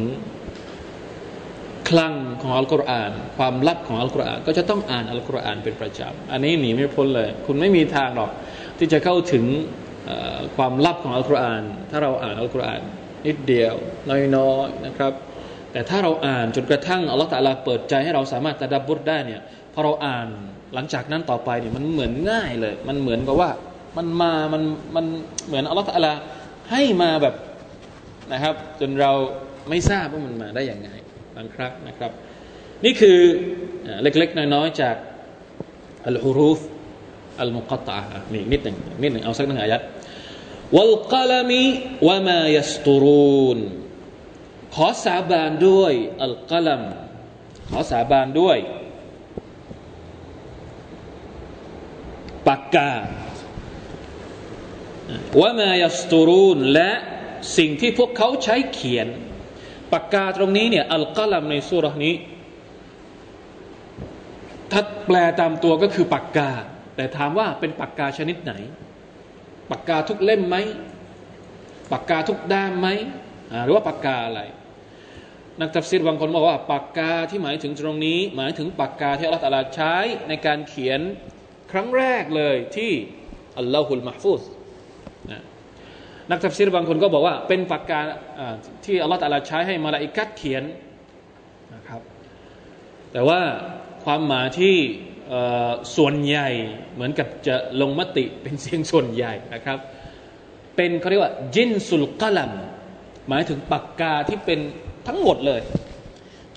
[1.89, 8.31] คลังของอัลกุรอาน ความลับของอัลกุรอาน ก็จะต้องอ่านอัลกุรอานเป็นประจำ อันนี้หนีไม่พ้นเลย คุณไม่มีทางหรอก
[8.83, 9.45] ที่จะเข้าถึง
[10.55, 12.81] ความลับของอัลกุรอาน ถ้าเราอ่านอัลกุรอาน
[13.27, 13.75] นิดเดียว
[14.35, 15.13] น้อยๆนะครับ
[15.71, 19.41] แต่ถ้าเราอ่านจนกระทั่งอัลลอฮฺตะลาเปิดใจให้เราสามารถตะดับบุตได้เนี่ย
[19.73, 20.27] พอเราอ่าน
[20.73, 23.49] หลังจากนั้นต่อไปเนี่ยมันเหมือนง่ายเลย มันเหมือนกับว่า
[23.97, 24.63] มันมา มัน
[24.95, 25.05] มัน
[25.47, 26.13] เหมือนอัลลอฮฺตะลา
[26.71, 27.35] ให้มาแบบ
[28.33, 29.11] นะครับ จนเรา
[29.69, 30.89] ไม่ทราบว่ามันมาได้อย่างไง
[31.35, 32.11] บางครั้งนะครับ
[32.85, 33.19] นี่คือ
[34.01, 34.95] เล็กๆน้อยๆจาก
[36.07, 36.59] อัลฮุรูฟ
[37.41, 37.99] อัลมุกตะ
[38.33, 39.81] นี่นิดหนึ่งนิดหนึ่งเอาสักหนึ่งอายัด
[40.75, 41.63] วัลกลมี
[42.07, 43.57] วะมายัสตูรูน
[44.75, 46.83] ขอสาบานด้วยอัลกลัม
[47.69, 48.57] ขอสาบานด้วย
[52.47, 52.93] ปากกา
[55.41, 56.91] วะมายัสตูรูนและ
[57.57, 59.07] สิ่งที่พวกเขาใช้เขียน
[59.93, 62.15] ปากกาตรงนี้เนี่ยอัลกลัมในสุรนี้
[64.71, 66.51] ถ้าแปลตามตัวก็คือปากกา
[66.95, 68.53] แต่ถามว่าเป็นปากกาชนิดไหน
[69.71, 70.55] ปากกาทุกเล่มไหม
[71.91, 72.87] ปากกาทุกด้ามไหม
[73.65, 74.41] หรือว่าปากกาอะไร
[75.61, 79.95] นักตัฟซีรบางคนบอกว่าปากกาที่หมายถึงตรงนี้ หมายถึงปากกาที่อัลลอฮฺตาลาใช้
[80.27, 81.01] ในการเขียน
[81.71, 82.91] ครั้งแรกเลยที่
[83.57, 84.41] อัลลอฮุลมาฟูซ
[86.31, 87.99] นักทัฟซีรบางคนก็บอกว่าเป็นปากกา
[88.85, 90.63] ที่อัลลอฮฺตาลาใช้ให้มาลาอิกัดเขียน
[91.75, 92.01] นะครับ
[93.11, 93.41] แต่ว่า
[94.03, 94.77] ความหมายที่
[95.95, 96.49] ส่วนใหญ่
[96.93, 99.79] เหมือนกับจะลงมติเป็นเสียงส่วนใหญ่นะครับ
[100.75, 102.51] เป็นเขาเรียกว่าจินสุลกลัม
[103.29, 104.59] หมายถึงปากกาที่เป็น
[105.07, 105.61] ทั้งหมดเลย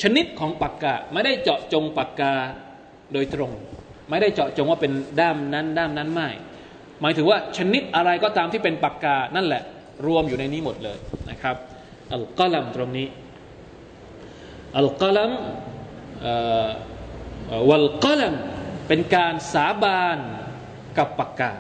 [0.03, 2.33] ชนิดของปากกาไม่ได้เจาะจงปากกา
[3.12, 3.53] โดยตรง
[4.11, 6.29] ไม่ได้เจาะจงว่าเป็นด้ามนั้น ด้ามนั้นไม่
[7.01, 9.62] หมายถึงว่าชนิดอะไรก็ตามที่เป็นปากกานั่นแหละ
[10.07, 10.99] รวมอยู่ในนี้หมดเลย
[11.31, 11.57] นะครับ
[12.14, 13.07] อัลกลัมตรงนี้
[14.79, 15.31] อัลกลัม
[17.71, 18.35] วัลกลัม
[18.89, 20.18] เป็นการสาบาน
[20.99, 21.53] กับปากกา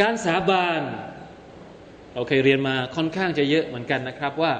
[0.00, 0.82] การสาบาน
[2.14, 4.52] เราเคยเรียนมาค่อนข้างจะเยอะเหมือนกันนะครับว่า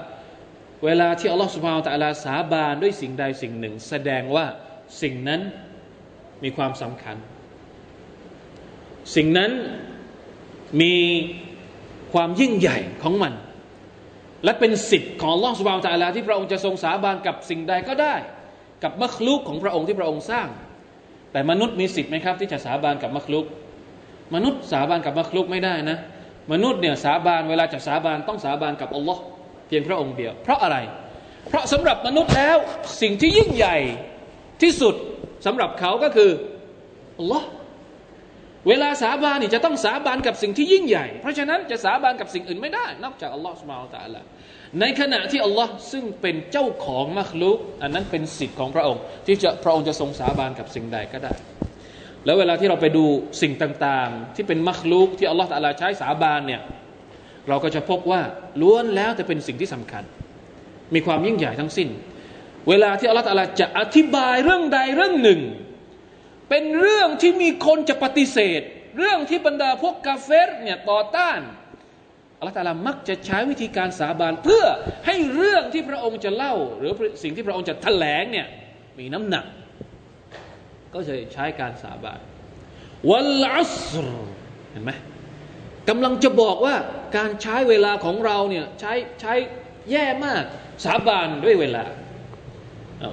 [0.85, 4.47] เวลาที่อัลลอฮฺสุบฮานตะลาสาบานด้วยสิ่งใดสิ่งหนึ่ง แสดงว่า
[5.03, 5.41] สิ่งนั้น
[6.43, 7.17] มีความสำคัญ
[9.17, 9.51] สิ่งนั้น
[10.83, 10.95] มี
[12.13, 13.33] ความยิ่งใหญ่ของมัน
[14.45, 18.15] และเป็นสิทธิ์ของอัลลอฮฺสุบานตะลาที่พระองค์จะทรงสาบานกับสิ่งใดก็ได้
[18.83, 20.49] กับมัคลุกของพระองค์ที่พระองค์สร้าง
[21.33, 23.45] แต่มนุษย์มีสิทธิ์ไหมครับ ที่จะสาบานกับมัคลุก
[24.35, 25.99] มนุษย์สาบานกับมัคลุกไม่ได้นะ
[26.53, 29.23] มนุษย์เนี่ยสาบานเวลาจะสาบานต้องสาบานกับอัลลอฮ์
[29.67, 30.77] เพียงพระองค์เดียว เพราะอะไร
[31.49, 32.57] เพราะสำหรับมนุษย์แล้ว
[33.03, 33.77] สิ่งที่ยิ่งใหญ่
[34.63, 34.95] ที่สุด
[35.47, 36.31] สำหรับเขาก็คือ
[37.19, 37.47] อัลลอฮ์
[38.69, 44.23] เวลาสาบานนี่จะต้องสาบานกับสิ่งที่ยิ่งใหญ่ เพราะฉะนั้นจะสาบานกับสิ่งอื่นไม่ได้ นอกจากอัลลอฮ์สุบฮานตะละ
[44.81, 51.33] ในขณะที่อัลลอฮ์ซึ่งเป็นเจ้าของมัคลุก อันนั้นเป็นสิทธิ์ของพระองค์ ที่จะพระองค์จะทรงสาบานกับสิ่งใดก็ได้
[52.25, 53.05] แล้วเวลาที่เราไปดู
[53.43, 56.61] สิ่งต่างๆ ที่เป็นมัคลุกที่อัลลอฮฺตะลาใช้สาบานเนี่ย
[57.49, 58.21] เราก็จะพบว่า
[58.61, 60.05] ล้วนแล้วจะเป็นสิ่งที่สำคัญ
[60.95, 61.89] มีความยิ่งใหญ่ทั้งสิ้น
[62.69, 65.41] เวลาที่อัลลอฮฺตะลาจะอธิบายเรื่องใดเรื่องหนึ่ง
[66.49, 68.61] เป็นเรื่องที่มีคนจะปฏิเสธ
[68.99, 71.41] เรื่องที่บรรดาพวกกาเฟรเนี่ยต่อต้าน
[72.39, 74.65] อัลลอฮฺตาลามักจะใช้วิธีการสาบานเพื่อ
[75.07, 78.47] ให้เรื่องที่พระองค์จะเล่า หรือสิ่งที่พระองค์จะแถลงเนี่ย
[78.99, 79.45] มีน้ำหนัก
[80.95, 82.21] ก็จะใช้การสาบาน
[83.11, 84.07] والعصر
[84.71, 84.91] เห็นไหม
[85.89, 86.77] กำลังจะบอกว่า
[87.17, 89.35] การใช้เวลาของเราเนี่ยใช้ใช้
[89.91, 90.45] แย่มาก
[90.85, 91.85] สาบานด้วยเวลา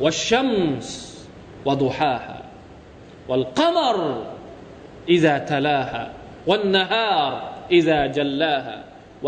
[0.04, 4.00] والشمس وضحاها والقمر
[5.12, 8.76] إذا تلاها والنهار إذا جلاها
[9.24, 9.26] ซ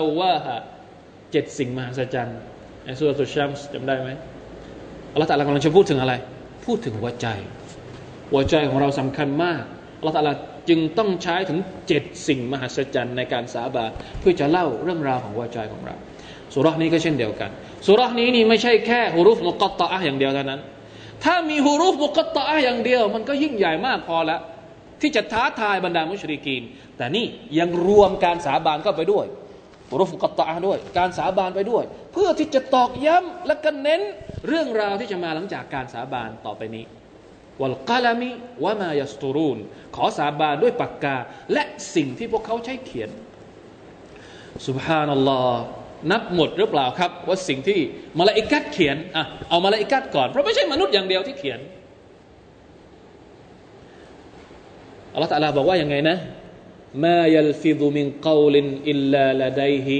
[0.00, 0.56] าวาฮะ
[1.32, 2.38] เจ็ดสิ่งมหัศจรรย์
[2.84, 4.10] ในสุรตุชัมส์จำได้ไหม
[5.12, 6.14] อัลลอฮฺตะลากำลังจะพูดถึงอะไร
[6.66, 7.26] พูดถึงหัวใจ
[8.32, 9.62] หัวใจของเราสำคัญมาก
[9.98, 10.32] อัลลอฮฺตะลา
[10.68, 11.58] จึงต้องใช้ถึง
[11.88, 15.96] เจ็ดสิ่งมหัศจรรย์ในการสาบานเพื่อจะเล่าเรื่องราวของหัวใจของเรา
[16.54, 17.50] สุรานี้ก็เช่นเดียวกัน
[17.86, 20.60] สุรานี้นี่ไม่ใช่แค่ฮุรุฟมุกตะอะอย่างเดียวเท่านั้น
[21.24, 24.40] ถ้ามีฮุรุฟมุกตะอะอย่างเดียว มันก็ยิ่งใหญ่มากพอแล้ว
[25.00, 26.62] ที่จะท้าทายบรรดามุชริกีน
[26.96, 27.26] แต่นี่
[27.58, 29.26] ยังรวมการสาบานเข้าไปด้วย
[29.98, 34.00] รุฟกัตตาด้วย การสาบานไปด้วย เพื่อที่จะตอกย้ำและก็เน้น
[34.48, 36.84] เรื่องราวที่จะมาหลังจากการสาบานต่อไปนี้
[37.60, 38.30] วัลกาลามิ
[38.64, 39.58] วะมายัสตูรูน
[39.96, 41.16] ขอสาบานด้วยปากกา
[41.52, 41.62] และ
[41.94, 43.10] สิ่งที่พวกเขาใช้เขียน
[44.66, 45.00] สุบฮา
[46.10, 47.80] นับหมดหรือเปล่าครับ ว่าสิ่งที่
[48.18, 51.60] มาลาอิกัดเขียนอะเอามาลาอิกัดก่อน เพราะไม่ใช่มนุษย์อย่างเดียวที่เขียน
[55.12, 56.16] อัลลอฮฺตะลาบอกว่ายังไงนะ
[57.04, 59.98] มายัลฟิดุมินกาวลินอิลลาลาดัยฮิ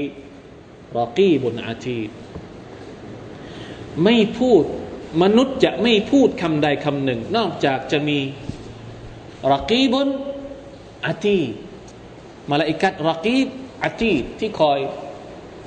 [0.99, 2.01] รกีบุนอาที
[4.03, 4.63] ไม่พูด
[5.23, 8.19] มนุษย์จะไม่พูดคำใดคำหนึ่ง นอกจากจะมี
[9.53, 10.07] รกีบุน
[11.07, 11.39] อาที
[12.51, 13.47] มาลาอิกัดรกีบ
[13.83, 14.79] อาทีที่คอย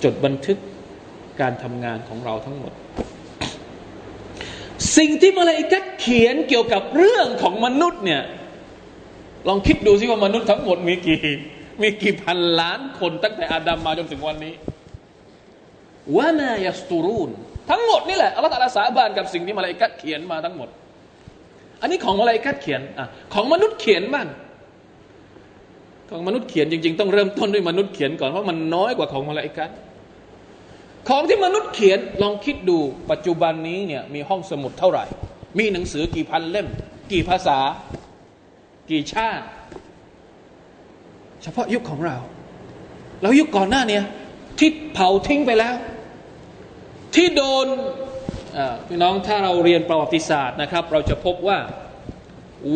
[0.05, 0.59] จดบันทึก
[1.41, 2.73] การทำงานของเราทั้งหมด
[4.97, 8.23] สิ่งที่มาลาอิกัดเขียนเกี่ยวกับเรื่องของมนุษย์เนี่ย
[9.49, 11.21] ลองคิดดูสิว่ามนุษย์ทั้งหมดมีกี่
[11.83, 14.55] มีกี่พันล้านคนตั้งแต่อาดัมมาจนถึงวันนี้
[16.17, 17.31] วานายัสตูรูน
[17.71, 20.69] ทั้งหมดนี่แหละอัลลอฮฺสาบานกับสิ่งที่มาลยกัดเขียนมาทั้งหมด
[21.81, 24.27] อันนี้ของมาลยกัดเขียนอะของมนุษย์เขียนบ้าง
[26.11, 29.71] ของมนุษย์เขียนจริง ๆ ต้องเริ่มต้นด้วยมนุษย์เขียนก่อนเพราะมันน้อยกว่าของมาลยกัด
[31.09, 32.79] ของที่มนุษย์เขียนลองคิดดู
[33.11, 35.05] ปัจจุบันนี้เนี่ยมีห้องสมุดเท่าไหร่
[35.59, 36.69] มีหนังสือกี่พันเล่ม
[37.13, 37.59] กี่ภาษา
[38.91, 39.47] กี่ชาติ
[41.43, 42.17] เฉพาะยุคของเรา
[43.21, 44.01] แล้วยุคก่อนหน้านี้
[44.59, 45.75] ที่เผาทิ้งไปแล้ว
[47.15, 47.67] ที่โดน
[48.87, 51.59] พี่น้องถ้าเราเรียนประวัติศาสตร์นะครับ เราจะพบว่า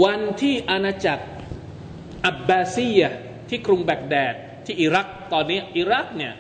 [0.04, 1.24] วันที่อาณาจักร
[2.26, 3.02] อับบาซีย
[3.48, 6.34] ที่กรุงแบกแดดที่อิรักตอนนี้อิรักเนี่ย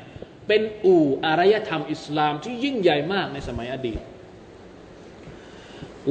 [0.46, 4.00] เป็นอู่อารยธรรมอิสลามที่ยิ่งใหญ่มากในสมัยอดีต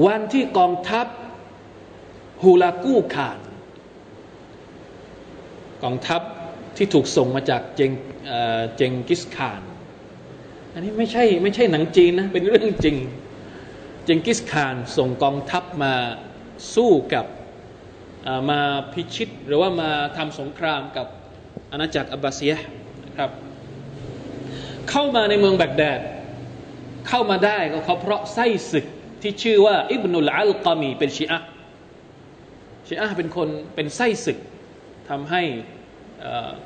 [0.06, 1.08] วันที่กองทัพ
[2.44, 3.40] ฮูลากูขาน
[5.84, 6.22] กองทัพ
[6.78, 7.92] ที่ถูกส่งมาจากเจง
[8.76, 9.62] เจงกิสขาน
[10.74, 12.98] อันนี้ไม่ใช่ไม่ใช่หนังจีนนะ เป็นเรื่องจริง
[14.06, 15.94] เจงกิสขานส่งกองทัพมา
[16.76, 17.26] สู้กับ
[18.50, 18.60] มา
[18.94, 21.08] พิชิต หรือว่ามาทำสงครามกับ
[21.72, 22.54] อาณาจักรอับบาซีย
[23.06, 23.30] นะครับ
[24.92, 26.00] เข้ามาในเมืองแบกแดด
[27.08, 28.86] เข้ามาได้ก็เขาเพราะไส้ศึก
[29.22, 31.40] ที่ชื่อว่า อิบนุลอัลกามีเป็นชีอะ
[32.88, 34.38] ชีอะเป็นคนเป็นไส้ศึก
[35.10, 35.42] ทำให้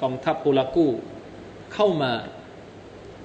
[0.01, 0.87] กองทัพปุลากู
[1.73, 2.13] เข้ามา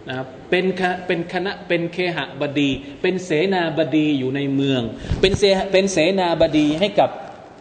[0.08, 0.64] นะครับเป็น
[1.06, 2.70] เป็นคณะเป็นเคหบดี
[3.02, 4.82] เป็นเสนาบดีอยู่ในเมือง
[5.20, 5.42] เป็นเส
[5.72, 7.10] เป็นเสนาบดีให้กับ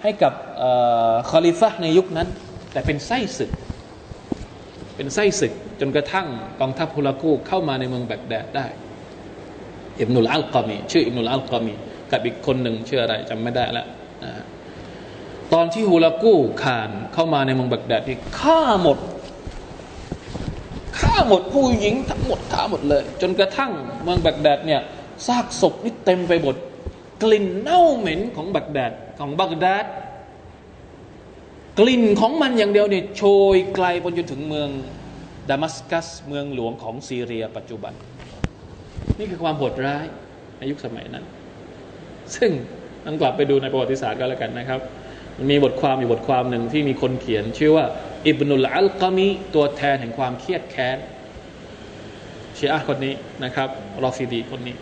[0.04, 0.34] ให้กับ
[1.30, 2.28] คอลิฟะในยุคนั้น
[2.72, 3.50] แต่เป็นไส้ศึก
[4.96, 6.28] เป็นไส้ศึกจนกระทั่ง
[6.60, 8.68] กองทัพฮุลากูเข้ามาในเมืองแบกแดดได้
[10.00, 11.74] อิบนุลอัลกามีชื่ออิบนุลอัลกามี
[12.12, 13.88] กับอีกคนหนึ่งชื่ออะไรจำไม่ได้แล้ว
[14.24, 14.32] นะ
[15.54, 16.34] ตอนที่ฮูลากู
[16.64, 18.98] ขานเข้ามาในเมืองแบกแดดที่ฆ่าหมด
[21.00, 23.72] ฆ่าหมดผู้หญิงทั้งหมดฆ่าหมดเลย จนกระทั่ง
[24.04, 24.82] เมืองแบกแดดเนี่ย
[25.28, 26.56] ซากศพนี่เต็มไปหมด
[27.24, 29.86] กลิ่นเน่าเหม็นของบักแดดของบักแดด
[31.80, 33.24] กลิ่นของมันอย่างเดียวเนี่ยโช
[33.56, 34.70] ยไกลไปจนถึงเมือง
[35.50, 37.94] ดามัสกัสเมืองหลวงของซีเรียปัจจุบัน
[39.20, 40.06] นี่คือความโหดร้าย
[40.58, 41.26] ในยุคสมัยนั้น
[42.36, 42.52] ซึ่ง
[43.06, 44.80] ต้องกลับไปดูในประวัติศาสตร์ก็แล้วกันนะครับ
[45.38, 47.86] มันมีบทความอยู่บทความหนึ่งที่มีคนเขียน ชื่อว่า
[48.28, 50.98] อิบนุลอัลกามีตัวแทนแห่งความเครียดแค้น
[52.56, 53.14] เชีอะคนนี้
[53.44, 53.70] นะครับ
[54.04, 54.76] รอฟิดีคนนี้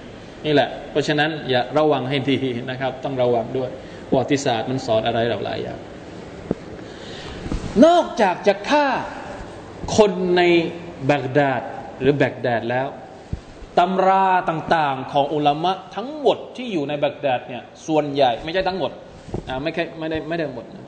[0.45, 2.39] นี่แหละ เพราะฉะนั้นอย่าระวังให้ดี
[2.69, 3.69] นะครับ ต้องระวังด้วย
[4.09, 5.79] ประวัติศาสตร์มันสอนอะไรหลายอย่าง
[7.85, 8.87] นอกจากจะฆ่า
[9.97, 10.41] คนใน
[11.05, 11.61] แบกดาด
[11.99, 12.87] หรือแบกแดดแล้ว
[13.79, 18.91] ตำราต่างๆของอุลามะทั้งหมดที่อยู่ในแบกแดดเนี่ยส่วนใหญ่ไม่ใช่ทั้งหมด
[19.63, 20.85] ไม่ใช่ไม่ได้ไม่ได้หมดนะ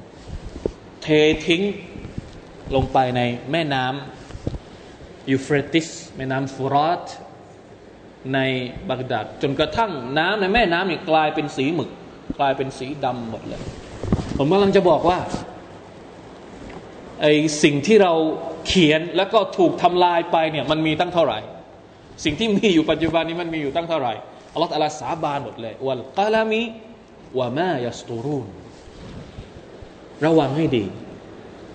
[1.01, 1.07] เท
[1.45, 1.61] ทิ้ง
[2.75, 3.21] ลงไปใน
[3.51, 7.05] แม่น้ำยูเฟรติสแม่น้ำฟูรอต
[8.33, 8.39] ใน
[8.89, 11.89] บักดาดจนกระทั่งน้ำในแม่น้ำเนี่ยกลายเป็นสีหมึก
[12.39, 13.61] กลายเป็นสีดำหมดเลย
[14.37, 15.17] ผมกำลังจะบอกว่า
[17.23, 17.27] ไอ
[17.63, 18.13] สิ่งที่เรา
[18.67, 21.39] เขียนแล้วก็ถูกทำลายไปเนี่ยมันมีตั้งเท่าไหร่
[22.23, 24.13] สิ่งที่มีอยู่ปัจจุบันนี้มันมีอยู่ตั้งเท่าไหร่
[24.53, 26.61] อัลลอฮฺอัลลสาบานหมดเลยวัลกาลามี
[27.39, 28.47] วะมายัสตูรูน
[30.25, 30.85] ระวังให้ดี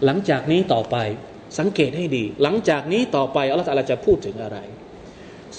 [0.05, 0.97] หลังจากนี้ต่อไป
[1.59, 4.59] สังเกตให้ดี หลังจากนี้ต่อไปอัลลอฮฺจะพูดถึงอะไร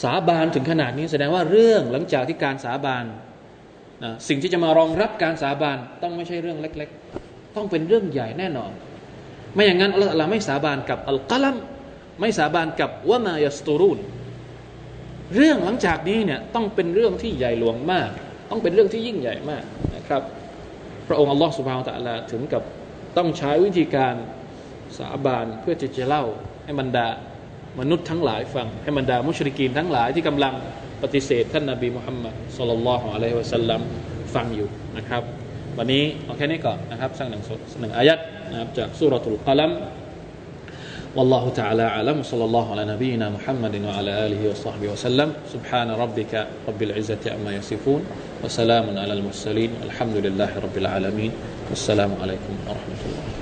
[0.03, 3.05] สาบานถึงขนาดนี้แสดงว่าเรื่องหลังจากที่การสาบาน
[4.03, 6.89] นะสิ่งที่จะมารองรับการสาบานต้องไม่ใช่เรื่องเล็ก
[7.23, 8.71] ๆ ต้องเป็นเรื่องใหญ่แน่นอน
[9.53, 11.55] ไม่อย่างนั้นอัลลอฮฺไม่สาบานกับอัลกัลัม
[12.19, 13.99] ไม่สาบานกับวะมายสตูรูน
[15.35, 18.09] เรื่องหลังจากนี้เนี่ยต้องเป็นเรื่องที่ใหญ่หลวงมาก
[18.51, 19.63] ต้องเป็นเรื่องที่ยิ่งใหญ่มาก
[19.95, 20.21] นะครับ
[21.07, 22.63] พระองค์อัลลอฮฺสุบฮานตะลาถึงกับ
[23.17, 24.15] ต้องใช้วิธีการ
[24.97, 26.23] สาบานเพื่อจะจะเล่า
[26.65, 27.07] ให้บรรดา
[27.79, 30.53] มนุษย์ทั้งหลายฟัง ให้บรรดามุชริกีนทั้งหลายที่กำลัง
[31.03, 33.81] ปฏิเสธท่านนาบีมุฮัมมัดสุลลัลลอฮุอะลัยฮิวะสัลลัม
[34.33, 35.23] ฟังอยู่นะครับ
[35.78, 37.42] วันนี้เอาแค่นี้ก่อนนะครับสักหนึ่ง
[37.80, 38.18] หนึ่งอายัด
[38.50, 39.72] นะครับจากสุรทูลกลัม
[41.16, 46.82] والله تعالى أعلم صلى الله على نبينا محمد وعلى آله وصحبه وسلم سبحان ربك رب
[46.82, 48.05] العزة عما يصفون
[48.44, 51.32] وسلام على المرسلين والحمد لله رب العالمين
[51.70, 53.38] والسلام عليكم ورحمة الله